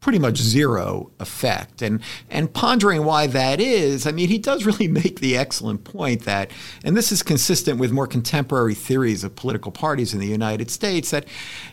pretty 0.00 0.18
much 0.18 0.38
zero 0.38 1.10
effect. 1.20 1.82
And 1.82 2.00
and 2.28 2.52
pondering 2.52 3.04
why 3.04 3.26
that 3.28 3.60
is, 3.60 4.06
I 4.06 4.12
mean, 4.12 4.28
he 4.28 4.38
does 4.38 4.64
really 4.64 4.88
make 5.02 5.20
the 5.20 5.36
excellent 5.36 5.84
point 5.84 6.24
that, 6.24 6.50
and 6.82 6.96
this 6.96 7.12
is 7.12 7.22
consistent 7.22 7.78
with 7.78 7.92
more 7.92 8.06
contemporary 8.06 8.74
theories 8.74 9.24
of 9.24 9.36
political 9.36 9.70
parties 9.70 10.12
in 10.12 10.20
the 10.20 10.26
United 10.26 10.70
States, 10.70 11.10
that 11.10 11.26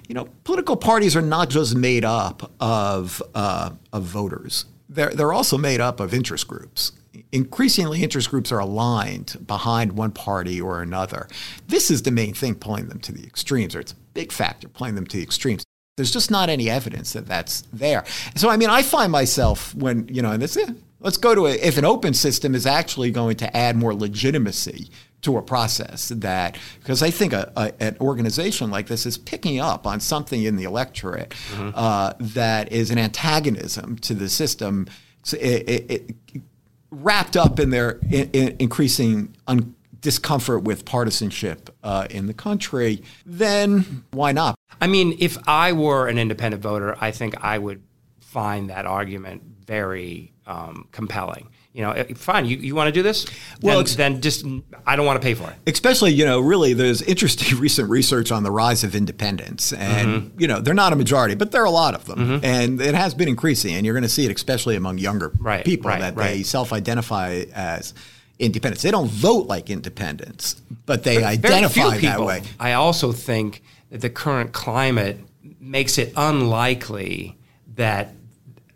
you 0.08 0.16
know 0.16 0.28
political 0.44 0.78
parties 0.78 1.16
are 1.16 1.22
not 1.22 1.50
just 1.50 1.76
made 1.76 2.06
up 2.06 2.52
of 2.60 3.22
uh, 3.34 3.72
of 3.94 4.04
voters. 4.04 4.66
They're 4.90 5.12
they're 5.12 5.34
also 5.34 5.58
made 5.58 5.82
up 5.82 6.00
of 6.00 6.13
interest 6.13 6.48
groups. 6.48 6.92
Increasingly, 7.32 8.04
interest 8.04 8.30
groups 8.30 8.52
are 8.52 8.60
aligned 8.60 9.38
behind 9.48 9.94
one 9.94 10.12
party 10.12 10.62
or 10.62 10.82
another. 10.82 11.28
This 11.68 11.90
is 11.90 12.04
the 12.04 12.12
main 12.12 12.34
thing 12.34 12.56
pulling 12.56 12.88
them 12.90 13.00
to 13.00 13.12
the 13.12 13.24
extremes, 13.24 13.76
or 13.76 13.80
it's 13.80 13.94
a 13.94 13.96
big 14.13 14.32
factor 14.32 14.68
pulling 14.70 14.96
them 14.96 15.08
to 15.08 15.18
the 15.18 15.24
extremes 15.24 15.66
there's 15.98 16.12
just 16.12 16.32
not 16.32 16.48
any 16.48 16.70
evidence 16.70 17.14
that 17.14 17.26
that's 17.26 17.62
there. 17.74 18.06
So, 18.36 18.50
I 18.50 18.56
mean, 18.56 18.70
I 18.70 18.84
find 18.84 19.12
myself 19.12 19.74
when, 19.76 20.08
you 20.08 20.22
know, 20.22 20.32
and 20.32 20.42
this, 20.42 20.56
eh, 20.56 20.72
let's 21.00 21.18
go 21.18 21.34
to 21.36 21.48
a, 21.48 21.52
if 21.54 21.78
an 21.78 21.86
open 21.86 22.14
system 22.14 22.56
is 22.56 22.66
actually 22.66 23.10
going 23.12 23.36
to 23.38 23.58
add 23.58 23.76
more 23.76 23.96
legitimacy 23.96 24.90
to 25.24 25.38
a 25.38 25.42
process 25.42 26.10
that, 26.10 26.56
because 26.80 27.02
I 27.02 27.10
think 27.10 27.34
a, 27.34 27.52
a, 27.56 27.74
an 27.84 27.98
organization 28.00 28.70
like 28.70 28.86
this 28.86 29.08
is 29.08 29.18
picking 29.18 29.60
up 29.60 29.88
on 29.88 30.00
something 30.00 30.44
in 30.44 30.56
the 30.56 30.66
electorate 30.66 31.34
uh, 31.74 32.14
that 32.20 32.72
is 32.72 32.92
an 32.92 33.00
antagonism 33.00 33.98
to 33.98 34.14
the 34.14 34.30
system. 34.30 34.86
So 35.24 35.36
it, 35.38 35.68
it, 35.68 35.92
it, 35.92 36.42
wrapped 36.90 37.36
up 37.36 37.60
in 37.60 37.70
their 37.70 38.00
in, 38.10 38.30
in 38.32 38.56
increasing 38.60 39.36
un- 39.48 39.76
discomfort 40.12 40.63
with 40.63 40.86
partisanship 40.86 41.70
uh, 41.84 42.08
in 42.10 42.28
the 42.28 42.34
country, 42.34 43.04
then 43.26 44.06
why 44.12 44.32
not? 44.32 44.56
I 44.80 44.88
mean, 44.88 45.17
if 45.20 45.38
I 45.48 45.74
were 45.74 46.08
an 46.08 46.17
independent 46.17 46.63
voter, 46.63 46.96
I 47.02 47.12
think 47.12 47.36
I 47.43 47.58
would 47.58 47.84
find 48.22 48.70
that 48.70 48.86
argument 48.86 49.41
very 49.65 50.32
um, 50.46 50.88
compelling. 50.93 51.50
You 51.74 51.82
know, 51.84 51.91
eh, 51.91 52.13
fine, 52.15 52.46
you, 52.46 52.56
you 52.58 52.74
want 52.74 52.88
to 52.88 52.91
do 52.93 53.04
this? 53.04 53.26
Well, 53.62 53.76
Then, 53.76 53.82
ex- 53.82 53.96
then 53.96 54.22
just, 54.22 54.46
I 54.86 54.96
don't 54.96 55.06
want 55.06 55.22
to 55.22 55.26
pay 55.26 55.34
for 55.34 55.50
it. 55.52 55.58
Especially, 55.76 56.12
you 56.13 56.24
know, 56.24 56.39
really, 56.39 56.72
there's 56.74 57.02
interesting 57.02 57.60
recent 57.67 57.89
research 57.89 58.32
on 58.32 58.43
the 58.43 58.50
rise 58.52 58.86
of 58.86 58.96
independents. 58.96 59.74
And, 59.74 60.08
Mm-hmm. 60.08 60.39
you 60.41 60.48
know, 60.48 60.62
they're 60.62 60.74
not 60.86 60.93
a 60.93 60.96
majority, 60.96 61.36
but 61.36 61.52
there 61.52 61.62
are 61.62 61.65
a 61.65 61.78
lot 61.86 61.93
of 61.96 62.06
them. 62.06 62.39
And 62.43 62.80
it 62.82 62.96
has 62.96 63.13
been 63.13 63.28
increasing. 63.28 63.76
And 63.76 63.86
you're 63.86 63.93
going 63.93 64.04
to 64.04 64.10
see 64.10 64.26
it, 64.26 64.32
especially 64.34 64.78
among 64.78 65.00
younger 65.00 65.34
Right, 65.38 65.65
people, 65.65 65.89
right, 65.89 66.00
that 66.00 66.15
they 66.15 66.43
self 66.43 66.72
identify 66.72 67.43
as 67.54 67.93
independents. 68.39 68.84
They 68.84 68.91
don't 68.91 69.10
vote 69.10 69.47
like 69.47 69.69
independents, 69.69 70.62
but 70.86 71.04
they 71.04 71.17
Very 71.17 71.38
few 71.38 71.50
identify 71.50 71.89
that 71.89 72.00
people. 72.02 72.26
way. 72.26 72.43
I 72.60 72.73
also 72.73 73.12
think 73.12 73.63
that 73.89 74.02
the 74.02 74.10
current 74.10 74.54
climate 74.54 75.19
makes 75.60 75.97
it 75.97 76.13
unlikely 76.15 77.38
that 77.76 78.13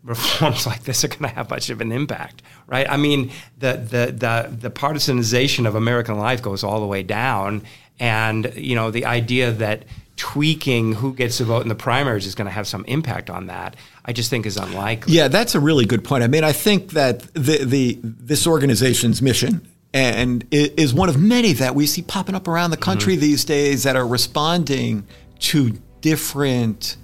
reforms 0.03 0.65
like 0.71 0.83
this 0.83 1.03
are 1.03 1.07
going 1.07 1.21
to 1.21 1.27
have 1.29 1.49
much 1.49 1.69
of 1.69 1.81
an 1.81 1.91
impact, 1.91 2.41
right? 2.67 2.89
I 2.89 2.97
mean, 2.97 3.31
the 3.57 3.73
the 3.73 4.11
the 4.11 4.55
the 4.55 4.71
partisanization 4.71 5.67
of 5.67 5.75
American 5.75 6.17
life 6.17 6.41
goes 6.41 6.63
all 6.63 6.79
the 6.79 6.87
way 6.87 7.03
down, 7.03 7.63
and 7.99 8.51
you 8.55 8.75
know 8.75 8.91
the 8.91 9.05
idea 9.05 9.51
that 9.51 9.83
tweaking 10.21 10.93
who 10.93 11.15
gets 11.15 11.37
to 11.37 11.43
vote 11.43 11.63
in 11.63 11.67
the 11.67 11.73
primaries 11.73 12.27
is 12.27 12.35
going 12.35 12.45
to 12.45 12.51
have 12.51 12.67
some 12.67 12.85
impact 12.85 13.31
on 13.31 13.47
that, 13.47 13.75
I 14.05 14.13
just 14.13 14.29
think 14.29 14.45
is 14.45 14.55
unlikely. 14.55 15.13
Yeah, 15.15 15.29
that's 15.29 15.55
a 15.55 15.59
really 15.59 15.87
good 15.87 16.03
point. 16.03 16.23
I 16.23 16.27
mean, 16.27 16.43
I 16.43 16.51
think 16.51 16.91
that 16.91 17.21
the 17.33 17.65
the 17.65 17.99
this 18.03 18.45
organization's 18.45 19.19
mission 19.19 19.67
and 19.95 20.45
is 20.51 20.93
one 20.93 21.09
of 21.09 21.19
many 21.19 21.53
that 21.53 21.73
we 21.73 21.87
see 21.87 22.03
popping 22.03 22.35
up 22.35 22.47
around 22.47 22.69
the 22.69 22.77
country 22.77 23.13
Mm-hmm. 23.13 23.21
these 23.21 23.45
days 23.45 23.81
that 23.81 23.95
are 23.95 24.05
responding 24.05 25.07
to 25.39 25.71
different 26.01 26.97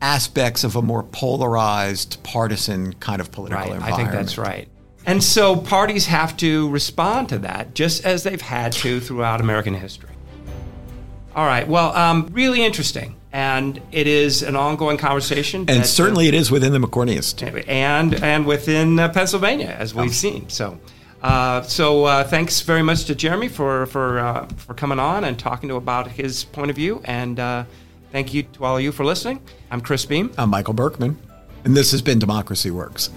aspects 0.00 0.62
of 0.62 0.76
a 0.76 0.82
more 0.82 1.02
polarized 1.02 2.22
partisan 2.22 2.92
kind 2.94 3.20
of 3.20 3.32
political 3.32 3.58
Right, 3.58 3.72
environment. 3.72 3.92
I 3.92 3.96
think 3.96 4.12
that's 4.12 4.38
right. 4.38 4.68
And 5.06 5.24
so 5.24 5.56
parties 5.56 6.06
have 6.06 6.36
to 6.36 6.70
respond 6.70 7.30
to 7.30 7.38
that, 7.40 7.74
just 7.74 8.04
as 8.06 8.22
they've 8.22 8.40
had 8.40 8.72
to 8.74 9.00
throughout 9.00 9.40
American 9.40 9.74
history. 9.74 10.10
All 11.34 11.46
right. 11.46 11.66
Well, 11.66 11.94
um, 11.96 12.28
really 12.32 12.64
interesting, 12.64 13.16
and 13.32 13.80
it 13.90 14.06
is 14.06 14.42
an 14.42 14.56
ongoing 14.56 14.96
conversation. 14.96 15.62
And 15.62 15.80
that, 15.82 15.86
certainly 15.86 16.28
it 16.28 16.34
is 16.34 16.50
within 16.50 16.72
the 16.72 16.78
McCorniest. 16.78 17.42
uh, 17.42 17.62
and 17.66 18.14
and 18.22 18.46
within 18.46 18.98
uh, 18.98 19.08
Pennsylvania, 19.08 19.74
as 19.78 19.94
we've 19.94 20.14
seen. 20.14 20.48
So, 20.48 20.78
uh, 21.22 21.62
so 21.62 22.04
uh, 22.04 22.24
thanks 22.24 22.60
very 22.60 22.82
much 22.82 23.04
to 23.06 23.14
Jeremy 23.14 23.48
for 23.48 23.86
for 23.86 24.20
uh, 24.20 24.46
for 24.56 24.74
coming 24.74 24.98
on 25.00 25.24
and 25.24 25.38
talking 25.38 25.68
to 25.70 25.76
about 25.76 26.08
his 26.08 26.44
point 26.44 26.70
of 26.70 26.76
view. 26.76 27.00
And 27.04 27.40
uh, 27.40 27.64
Thank 28.14 28.32
you 28.32 28.44
to 28.44 28.64
all 28.64 28.76
of 28.76 28.82
you 28.84 28.92
for 28.92 29.04
listening. 29.04 29.40
I'm 29.72 29.80
Chris 29.80 30.06
Beem. 30.06 30.30
I'm 30.38 30.48
Michael 30.48 30.72
Berkman, 30.72 31.18
and 31.64 31.76
this 31.76 31.90
has 31.90 32.00
been 32.00 32.20
Democracy 32.20 32.70
Works. 32.70 33.10